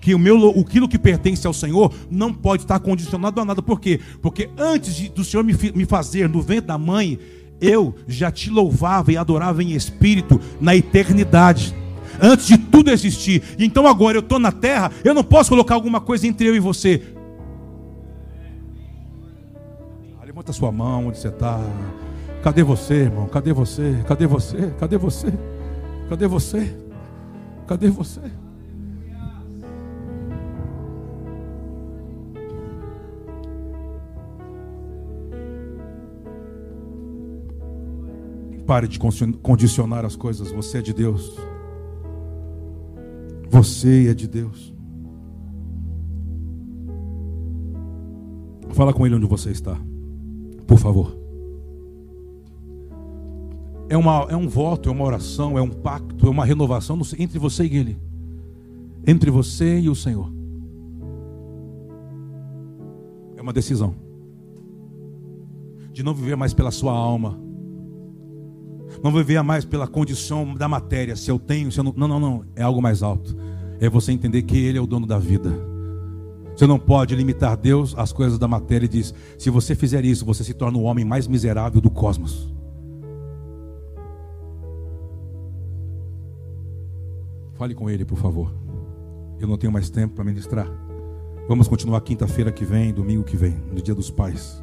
[0.00, 3.62] Que o meu aquilo que pertence ao Senhor não pode estar condicionado a nada.
[3.62, 4.00] Por quê?
[4.22, 7.18] Porque antes de, do Senhor me, me fazer no ventre da mãe,
[7.60, 11.74] eu já te louvava e adorava em espírito na eternidade.
[12.20, 13.42] Antes de tudo existir.
[13.58, 16.60] Então agora eu estou na terra, eu não posso colocar alguma coisa entre eu e
[16.60, 17.02] você.
[20.40, 21.60] Levanta sua mão onde você está.
[22.42, 23.26] Cadê você, irmão?
[23.26, 24.02] Cadê você?
[24.06, 24.72] Cadê você?
[24.78, 25.32] Cadê você?
[26.08, 26.76] Cadê você?
[27.66, 28.20] Cadê você?
[38.70, 40.52] Pare de condicionar as coisas.
[40.52, 41.36] Você é de Deus.
[43.48, 44.72] Você é de Deus.
[48.68, 49.76] Fala com ele onde você está.
[50.68, 51.18] Por favor.
[53.88, 57.40] É, uma, é um voto, é uma oração, é um pacto, é uma renovação entre
[57.40, 57.98] você e ele.
[59.04, 60.32] Entre você e o Senhor.
[63.36, 63.96] É uma decisão.
[65.92, 67.49] De não viver mais pela sua alma
[69.02, 71.94] não viver mais pela condição da matéria, se eu tenho, se eu não.
[71.96, 72.44] Não, não, não.
[72.54, 73.36] É algo mais alto.
[73.80, 75.50] É você entender que Ele é o dono da vida.
[76.54, 80.24] Você não pode limitar Deus às coisas da matéria e diz: se você fizer isso,
[80.24, 82.52] você se torna o homem mais miserável do cosmos.
[87.54, 88.52] Fale com Ele, por favor.
[89.38, 90.66] Eu não tenho mais tempo para ministrar.
[91.48, 94.62] Vamos continuar quinta-feira que vem, domingo que vem, no Dia dos Pais.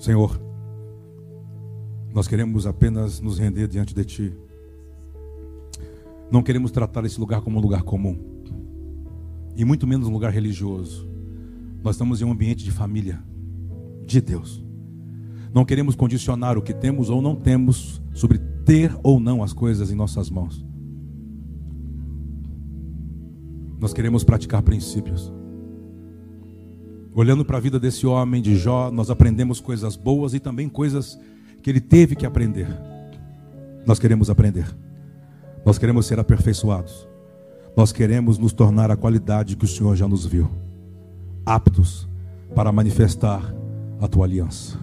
[0.00, 0.40] Senhor,
[2.14, 4.34] nós queremos apenas nos render diante de Ti.
[6.32, 8.18] Não queremos tratar esse lugar como um lugar comum,
[9.54, 11.06] e muito menos um lugar religioso.
[11.84, 13.22] Nós estamos em um ambiente de família,
[14.06, 14.64] de Deus.
[15.52, 19.92] Não queremos condicionar o que temos ou não temos sobre ter ou não as coisas
[19.92, 20.64] em nossas mãos.
[23.78, 25.30] Nós queremos praticar princípios.
[27.14, 31.18] Olhando para a vida desse homem de Jó, nós aprendemos coisas boas e também coisas
[31.62, 32.68] que ele teve que aprender.
[33.84, 34.66] Nós queremos aprender.
[35.64, 37.08] Nós queremos ser aperfeiçoados.
[37.76, 40.50] Nós queremos nos tornar a qualidade que o Senhor já nos viu,
[41.44, 42.08] aptos
[42.54, 43.54] para manifestar
[44.00, 44.78] a tua aliança.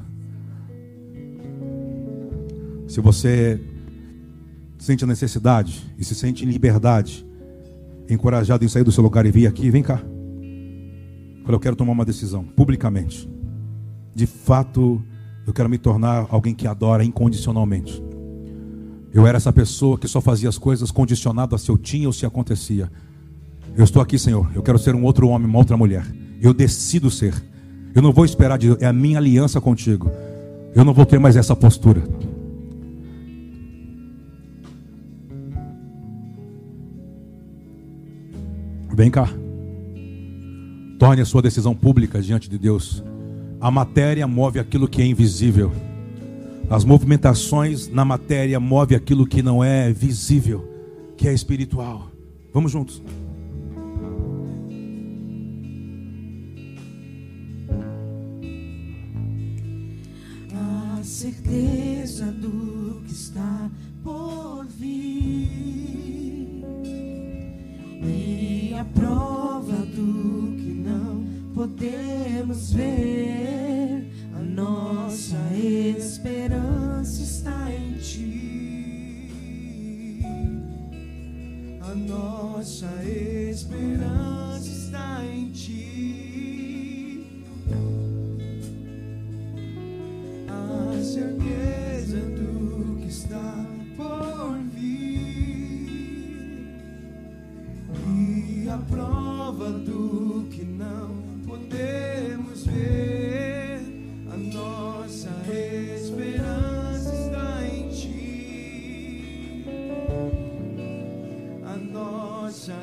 [2.88, 3.60] Se você
[4.78, 7.26] sente a necessidade e se sente em liberdade,
[8.10, 10.02] encorajado em sair do seu lugar e vir aqui, vem cá.
[11.56, 13.30] Eu quero tomar uma decisão publicamente.
[14.14, 15.02] De fato,
[15.46, 18.04] eu quero me tornar alguém que adora incondicionalmente.
[19.14, 22.14] Eu era essa pessoa que só fazia as coisas condicionado a se eu tinha ou
[22.14, 22.92] se acontecia.
[23.76, 24.50] Eu estou aqui, Senhor.
[24.54, 26.06] Eu quero ser um outro homem, uma outra mulher.
[26.42, 27.34] Eu decido ser.
[27.96, 30.12] Eu não vou esperar de é a minha aliança contigo.
[30.76, 32.04] Eu não vou ter mais essa postura.
[38.94, 39.30] Vem cá.
[40.98, 43.04] Torne a sua decisão pública diante de Deus.
[43.62, 45.72] A matéria move aquilo que é invisível.
[46.70, 50.68] As movimentações na matéria move aquilo que não é visível,
[51.16, 52.12] que é espiritual.
[52.52, 53.02] Vamos juntos.
[60.54, 63.70] A certeza do que está
[64.04, 65.48] por vir
[68.04, 70.37] e a prova do
[71.58, 79.40] podemos ver, a nossa esperança está em ti.
[81.82, 87.26] A nossa esperança está em ti.
[90.48, 95.98] A certeza do que está por vir
[98.16, 101.27] e a prova do que não
[101.68, 103.80] podemos ver
[104.32, 109.66] a nossa esperança está em ti.
[111.66, 112.74] A nossa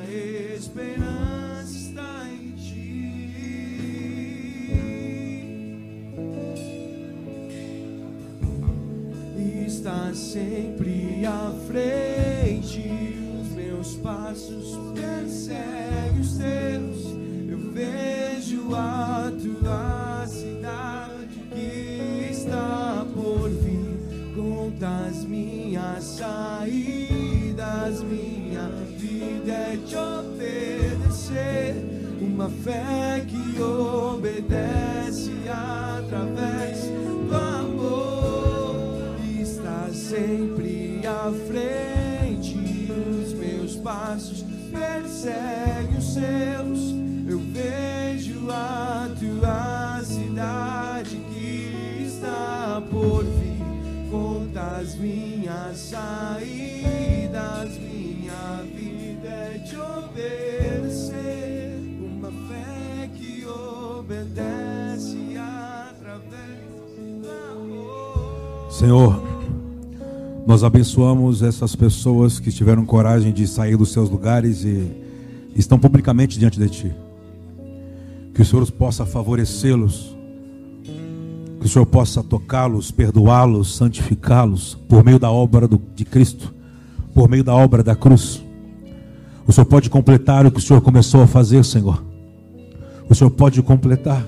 [0.55, 3.15] esperança está em ti.
[9.67, 12.83] Está sempre à frente,
[13.41, 15.84] os meus passos perseguem
[70.55, 74.89] nós abençoamos essas pessoas que tiveram coragem de sair dos seus lugares e
[75.57, 76.93] estão publicamente diante de Ti.
[78.33, 80.17] Que o Senhor possa favorecê-los,
[81.59, 86.55] que o Senhor possa tocá-los, perdoá-los, santificá-los por meio da obra do, de Cristo,
[87.13, 88.41] por meio da obra da cruz.
[89.45, 92.01] O Senhor pode completar o que o Senhor começou a fazer, Senhor.
[93.11, 94.25] O Senhor pode completar,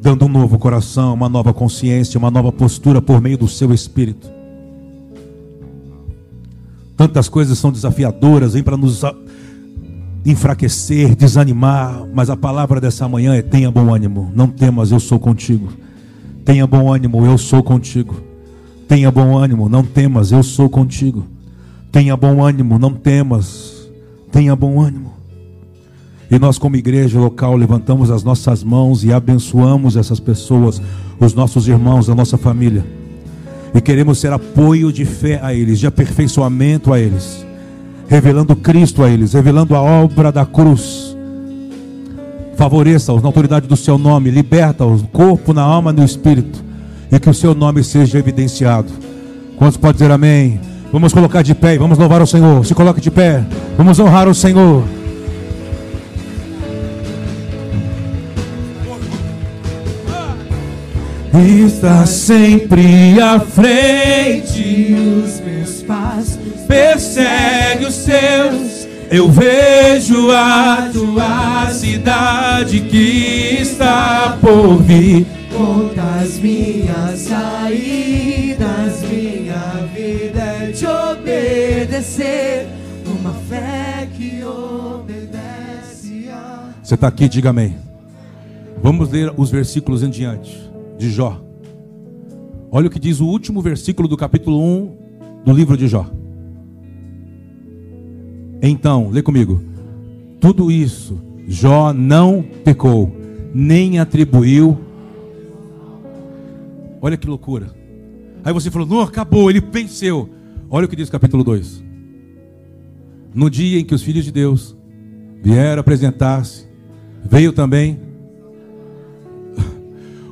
[0.00, 4.37] dando um novo coração, uma nova consciência, uma nova postura por meio do seu Espírito.
[6.98, 9.04] Tantas coisas são desafiadoras, vêm para nos
[10.26, 15.20] enfraquecer, desanimar, mas a palavra dessa manhã é: tenha bom ânimo, não temas, eu sou
[15.20, 15.72] contigo.
[16.44, 18.20] Tenha bom ânimo, eu sou contigo.
[18.88, 21.24] Tenha bom ânimo, não temas, eu sou contigo.
[21.92, 23.88] Tenha bom ânimo, não temas.
[24.32, 25.12] Tenha bom ânimo.
[26.28, 30.82] E nós, como igreja local, levantamos as nossas mãos e abençoamos essas pessoas,
[31.20, 32.84] os nossos irmãos, a nossa família.
[33.74, 37.46] E queremos ser apoio de fé a eles, de aperfeiçoamento a eles,
[38.08, 41.16] revelando Cristo a eles, revelando a obra da cruz.
[42.56, 46.64] Favoreça-os na autoridade do seu nome, liberta-os, corpo, na alma e no espírito,
[47.10, 48.88] e que o seu nome seja evidenciado.
[49.56, 50.60] Quantos pode dizer amém?
[50.92, 52.64] Vamos colocar de pé e vamos louvar o Senhor.
[52.64, 53.44] Se coloque de pé,
[53.76, 54.82] vamos honrar o Senhor.
[61.34, 68.88] Está sempre à frente, os meus passos persegue os seus.
[69.10, 75.26] Eu vejo a tua cidade que está por vir.
[75.54, 82.68] Contas minhas saídas, minha vida é te obedecer.
[83.06, 86.70] Uma fé que obedece a.
[86.82, 87.76] Você está aqui, diga amém.
[88.82, 90.67] Vamos ler os versículos em diante
[90.98, 91.40] de Jó.
[92.70, 94.96] Olha o que diz o último versículo do capítulo 1
[95.44, 96.04] do livro de Jó.
[98.60, 99.62] Então, lê comigo.
[100.40, 103.10] Tudo isso, Jó não pecou,
[103.54, 104.78] nem atribuiu.
[107.00, 107.70] Olha que loucura.
[108.44, 110.28] Aí você falou, não, acabou, ele venceu.
[110.68, 111.84] Olha o que diz o capítulo 2.
[113.34, 114.76] No dia em que os filhos de Deus
[115.42, 116.66] vieram apresentar-se,
[117.24, 118.07] veio também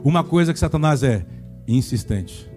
[0.08, 1.26] uma coisa que Satanás é
[1.66, 2.48] insistente.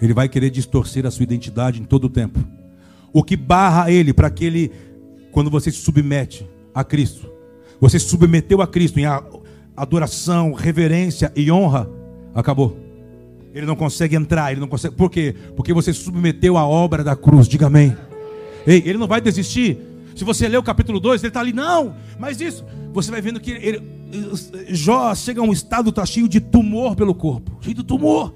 [0.00, 2.42] Ele vai querer distorcer a sua identidade em todo o tempo.
[3.12, 4.72] O que barra ele para que ele,
[5.32, 7.30] quando você se submete a Cristo,
[7.78, 9.04] você se submeteu a Cristo em
[9.76, 11.90] adoração, reverência e honra,
[12.34, 12.78] acabou.
[13.52, 14.94] Ele não consegue entrar, ele não consegue.
[14.94, 15.34] Por quê?
[15.56, 17.46] Porque você se submeteu à obra da cruz.
[17.46, 17.94] Diga amém.
[18.66, 19.76] Ei, ele não vai desistir.
[20.16, 23.38] Se você ler o capítulo 2, ele está ali, não, mas isso, você vai vendo
[23.38, 23.97] que ele,
[24.68, 28.34] Jó chega a um estado, está cheio de tumor pelo corpo, cheio de tumor,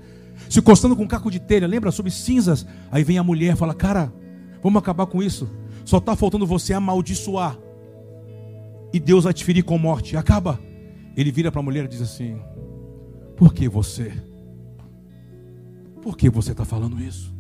[0.48, 1.90] se encostando com um caco de telha, lembra?
[1.90, 2.66] Sobre cinzas.
[2.90, 4.12] Aí vem a mulher e fala: Cara,
[4.62, 5.48] vamos acabar com isso.
[5.84, 7.58] Só está faltando você amaldiçoar.
[8.92, 10.16] E Deus vai te ferir com morte.
[10.16, 10.60] Acaba.
[11.16, 12.38] Ele vira para a mulher e diz assim:
[13.36, 14.12] Por que você?
[16.02, 17.32] Por que você está falando isso?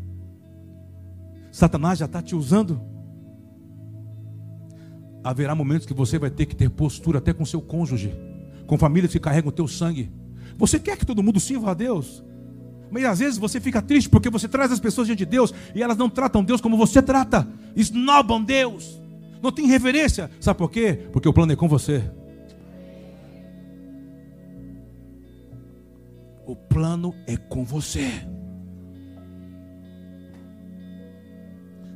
[1.50, 2.80] Satanás já está te usando
[5.22, 8.14] haverá momentos que você vai ter que ter postura até com seu cônjuge,
[8.66, 10.10] com famílias que carregam o teu sangue.
[10.56, 12.22] Você quer que todo mundo sirva a Deus?
[12.90, 15.82] Mas às vezes você fica triste porque você traz as pessoas diante de Deus e
[15.82, 19.00] elas não tratam Deus como você trata, esnobam Deus,
[19.42, 20.30] não tem reverência.
[20.38, 21.08] Sabe por quê?
[21.12, 22.02] Porque o plano é com você.
[26.46, 28.26] O plano é com você.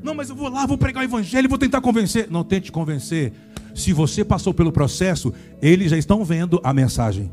[0.06, 2.30] Não, mas eu vou lá, vou pregar o evangelho, vou tentar convencer.
[2.30, 3.32] Não tente convencer.
[3.74, 7.28] Se você passou pelo processo, eles já estão vendo a mensagem.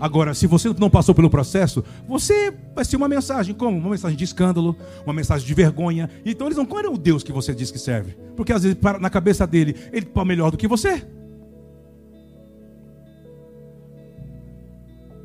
[0.00, 3.78] Agora, se você não passou pelo processo, você vai ser uma mensagem como?
[3.78, 6.10] Uma mensagem de escândalo, uma mensagem de vergonha.
[6.26, 8.16] Então eles não querem o Deus que você diz que serve.
[8.34, 11.06] Porque às vezes na cabeça dele, ele está melhor do que você.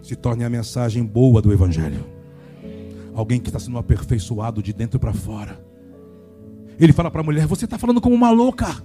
[0.03, 2.05] Se torne a mensagem boa do Evangelho.
[3.15, 5.67] Alguém que está sendo aperfeiçoado de dentro para fora.
[6.79, 8.81] Ele fala para a mulher: Você está falando como uma louca.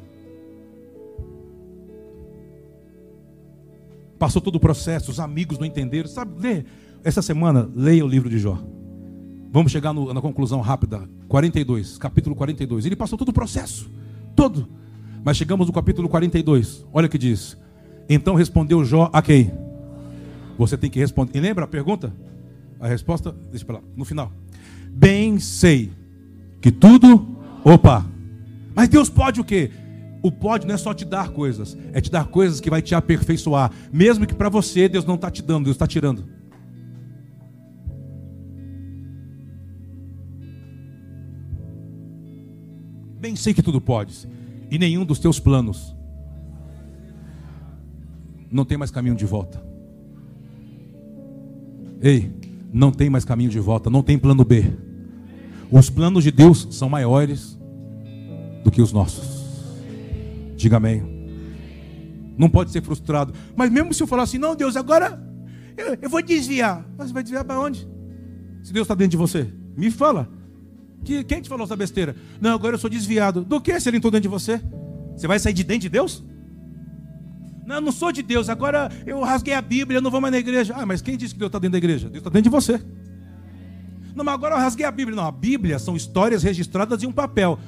[4.19, 6.09] Passou todo o processo, os amigos não entenderam.
[6.09, 6.65] Sabe, lê.
[7.03, 8.59] Essa semana, leia o livro de Jó.
[9.53, 11.09] Vamos chegar no, na conclusão rápida.
[11.29, 12.87] 42, capítulo 42.
[12.87, 13.91] Ele passou todo o processo,
[14.35, 14.67] todo.
[15.23, 16.85] Mas chegamos no capítulo 42.
[16.93, 17.57] Olha o que diz.
[18.09, 19.53] Então respondeu Jó a quem?
[20.59, 21.37] Você tem que responder.
[21.37, 22.13] E lembra a pergunta?
[22.81, 24.33] A resposta, deixa para lá, no final.
[24.91, 25.93] Bem sei
[26.61, 27.34] que tudo
[27.65, 28.05] Opa!
[28.75, 29.71] Mas Deus pode o quê?
[30.23, 32.95] O pode não é só te dar coisas, é te dar coisas que vai te
[32.95, 36.25] aperfeiçoar, mesmo que para você Deus não está te dando, Deus está tirando.
[43.21, 44.29] Bem sei que tudo podes,
[44.71, 45.95] e nenhum dos teus planos
[48.51, 49.63] não tem mais caminho de volta.
[52.01, 52.33] Ei,
[52.73, 54.73] não tem mais caminho de volta, não tem plano B.
[55.71, 57.59] Os planos de Deus são maiores
[58.63, 59.25] do que os nossos.
[60.57, 61.03] Diga amém.
[62.37, 63.33] Não pode ser frustrado.
[63.57, 65.23] Mas mesmo se eu falar assim, não, Deus, agora
[65.77, 66.87] eu, eu vou desviar.
[66.97, 67.89] Mas você vai desviar para onde?
[68.63, 70.29] Se Deus está dentro de você, me fala.
[71.05, 72.17] Que, quem te falou essa besteira?
[72.41, 73.45] Não, agora eu sou desviado.
[73.45, 74.61] Do que se ele entrou dentro de você?
[75.15, 76.25] Você vai sair de dentro de Deus?
[77.67, 78.49] Não, eu não sou de Deus.
[78.49, 80.75] Agora eu rasguei a Bíblia, eu não vou mais na igreja.
[80.77, 82.09] Ah, mas quem disse que Deus está dentro da igreja?
[82.09, 82.81] Deus está dentro de você.
[84.15, 85.17] Não, mas agora eu rasguei a Bíblia.
[85.17, 87.59] Não, a Bíblia são histórias registradas em um papel.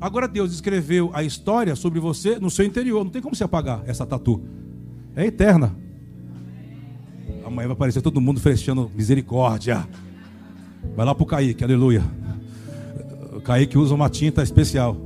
[0.00, 3.04] Agora Deus escreveu a história sobre você no seu interior.
[3.04, 4.42] Não tem como se apagar essa tatu.
[5.14, 5.76] É eterna.
[7.44, 9.86] Amanhã vai aparecer todo mundo fechando misericórdia.
[10.96, 12.02] Vai lá pro Kaique, aleluia.
[13.34, 14.96] O Kaique usa uma tinta especial.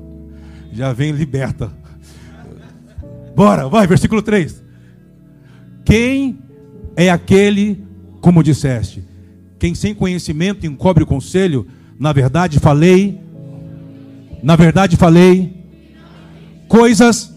[0.72, 1.72] Já vem liberta.
[3.34, 4.62] Bora, vai, versículo 3.
[5.84, 6.38] Quem
[6.94, 7.84] é aquele,
[8.20, 9.04] como disseste,
[9.64, 11.66] quem sem conhecimento encobre o conselho,
[11.98, 13.18] na verdade falei,
[14.42, 15.56] na verdade falei
[16.68, 17.34] coisas.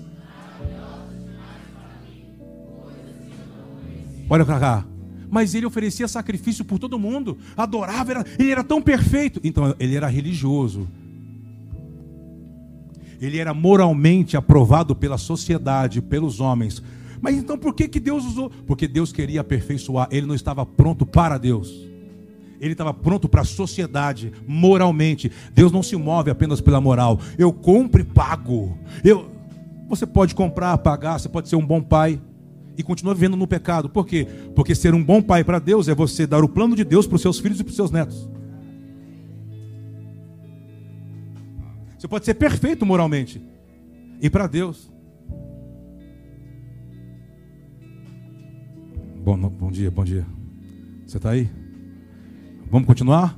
[4.30, 4.86] Olha para cá.
[5.32, 9.40] Mas ele oferecia sacrifício por todo mundo, adorava, era, ele era tão perfeito.
[9.42, 10.86] Então ele era religioso,
[13.22, 16.84] ele era moralmente aprovado pela sociedade, pelos homens.
[17.22, 18.50] Mas então por que, que Deus usou?
[18.50, 21.88] Porque Deus queria aperfeiçoar, ele não estava pronto para Deus.
[22.60, 25.32] Ele estava pronto para a sociedade, moralmente.
[25.54, 27.20] Deus não se move apenas pela moral.
[27.38, 28.78] Eu compro e pago.
[29.04, 29.30] Eu...
[29.90, 32.20] Você pode comprar, pagar, você pode ser um bom pai
[32.78, 33.90] e continuar vivendo no pecado.
[33.90, 34.28] Por quê?
[34.54, 37.16] Porque ser um bom pai para Deus é você dar o plano de Deus para
[37.16, 38.30] os seus filhos e para os seus netos.
[41.98, 43.42] Você pode ser perfeito moralmente.
[44.22, 44.92] E para Deus.
[49.24, 50.26] Bom, bom dia, bom dia.
[51.06, 51.50] Você está aí?
[52.70, 53.38] Vamos continuar?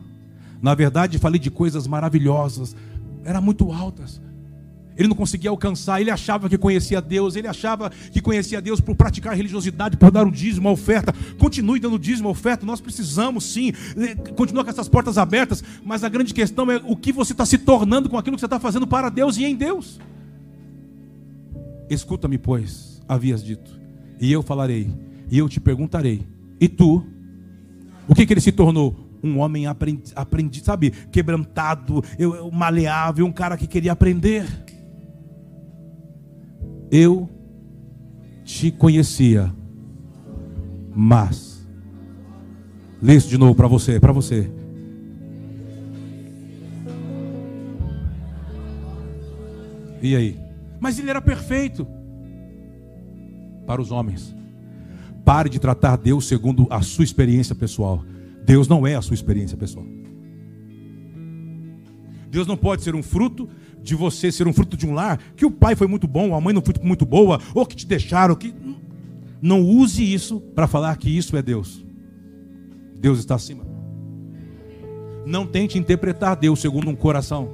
[0.62, 2.76] Na verdade, falei de coisas maravilhosas,
[3.24, 4.22] eram muito altas.
[4.98, 8.96] Ele não conseguia alcançar, ele achava que conhecia Deus, ele achava que conhecia Deus por
[8.96, 11.14] praticar religiosidade, por dar o dízimo, a oferta.
[11.38, 13.72] Continue dando dízimo, a oferta, nós precisamos sim,
[14.36, 17.58] continua com essas portas abertas, mas a grande questão é o que você está se
[17.58, 20.02] tornando com aquilo que você está fazendo para Deus e em Deus.
[21.90, 23.80] Escuta-me, pois, havias dito,
[24.20, 24.94] e eu falarei,
[25.32, 26.28] e eu te perguntarei,
[26.60, 27.06] e tu,
[28.06, 29.09] o que, que ele se tornou?
[29.24, 34.46] Um homem aprendi, aprendi sabe, quebrantado, eu, eu, maleável, um cara que queria aprender
[36.92, 37.30] eu
[38.44, 39.54] te conhecia,
[40.94, 41.68] mas.
[43.02, 44.52] Lê isso de novo para você, para você.
[50.02, 50.38] E aí?
[50.80, 51.88] Mas ele era perfeito
[53.66, 54.36] para os homens.
[55.24, 58.04] Pare de tratar Deus segundo a sua experiência pessoal.
[58.50, 59.86] Deus não é a sua experiência pessoal.
[62.32, 63.48] Deus não pode ser um fruto
[63.80, 66.42] de você ser um fruto de um lar, que o pai foi muito bom, a
[66.42, 68.52] mãe não foi muito boa, ou que te deixaram, que
[69.40, 71.86] não use isso para falar que isso é Deus.
[73.00, 73.64] Deus está acima.
[75.28, 77.52] Não tente interpretar Deus segundo um coração.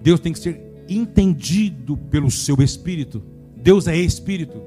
[0.00, 3.20] Deus tem que ser entendido pelo seu espírito.
[3.56, 4.62] Deus é espírito.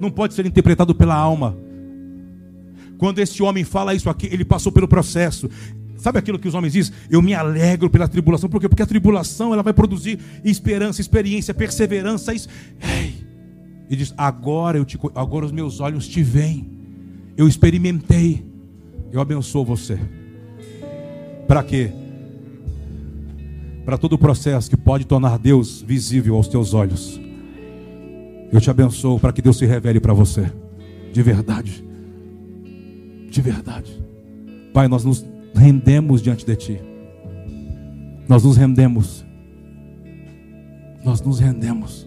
[0.00, 1.65] Não pode ser interpretado pela alma.
[2.98, 5.50] Quando esse homem fala isso aqui, ele passou pelo processo.
[5.96, 6.94] Sabe aquilo que os homens dizem?
[7.10, 8.48] Eu me alegro pela tribulação.
[8.48, 8.68] Por quê?
[8.68, 12.34] Porque a tribulação ela vai produzir esperança, experiência, perseverança.
[12.34, 12.48] Isso.
[13.88, 16.70] E diz: agora, eu te, agora os meus olhos te veem.
[17.36, 18.44] Eu experimentei.
[19.12, 19.98] Eu abençoo você.
[21.46, 21.90] Para quê?
[23.84, 27.20] Para todo o processo que pode tornar Deus visível aos teus olhos.
[28.52, 30.50] Eu te abençoo para que Deus se revele para você.
[31.12, 31.85] De verdade.
[33.36, 34.02] De verdade.
[34.72, 35.22] Pai, nós nos
[35.54, 36.80] rendemos diante de Ti.
[38.26, 39.26] Nós nos rendemos.
[41.04, 42.06] Nós nos rendemos.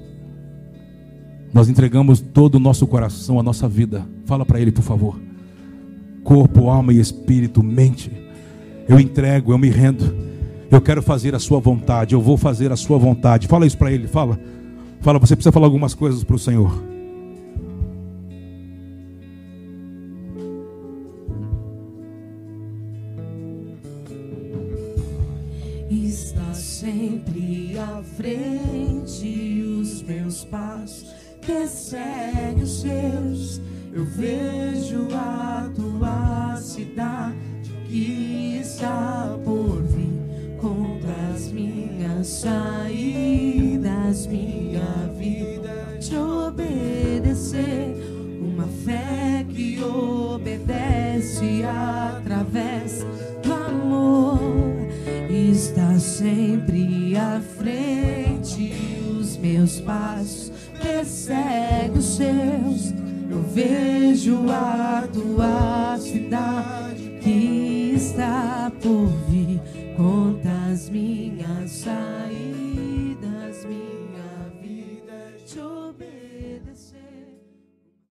[1.53, 4.07] Nós entregamos todo o nosso coração, a nossa vida.
[4.25, 5.21] Fala para Ele, por favor.
[6.23, 8.11] Corpo, alma e espírito, mente.
[8.87, 10.11] Eu entrego, eu me rendo.
[10.71, 12.15] Eu quero fazer a Sua vontade.
[12.15, 13.47] Eu vou fazer a Sua vontade.
[13.47, 14.07] Fala isso para Ele.
[14.07, 14.39] Fala.
[14.99, 16.88] Fala, você precisa falar algumas coisas para o Senhor.
[33.99, 37.35] Eu vejo a tua cidade
[37.85, 40.57] que está por vir.
[40.61, 47.93] Conta as minhas saídas, minha vida te obedecer.
[48.39, 53.05] Uma fé que obedece através
[53.43, 54.39] do amor.
[55.29, 58.71] Está sempre à frente
[59.19, 60.48] os meus passos,
[60.89, 62.93] persegue os seus.
[63.29, 69.61] Eu vejo a tua cidade que está por vir.
[69.95, 71.71] Conta as minhas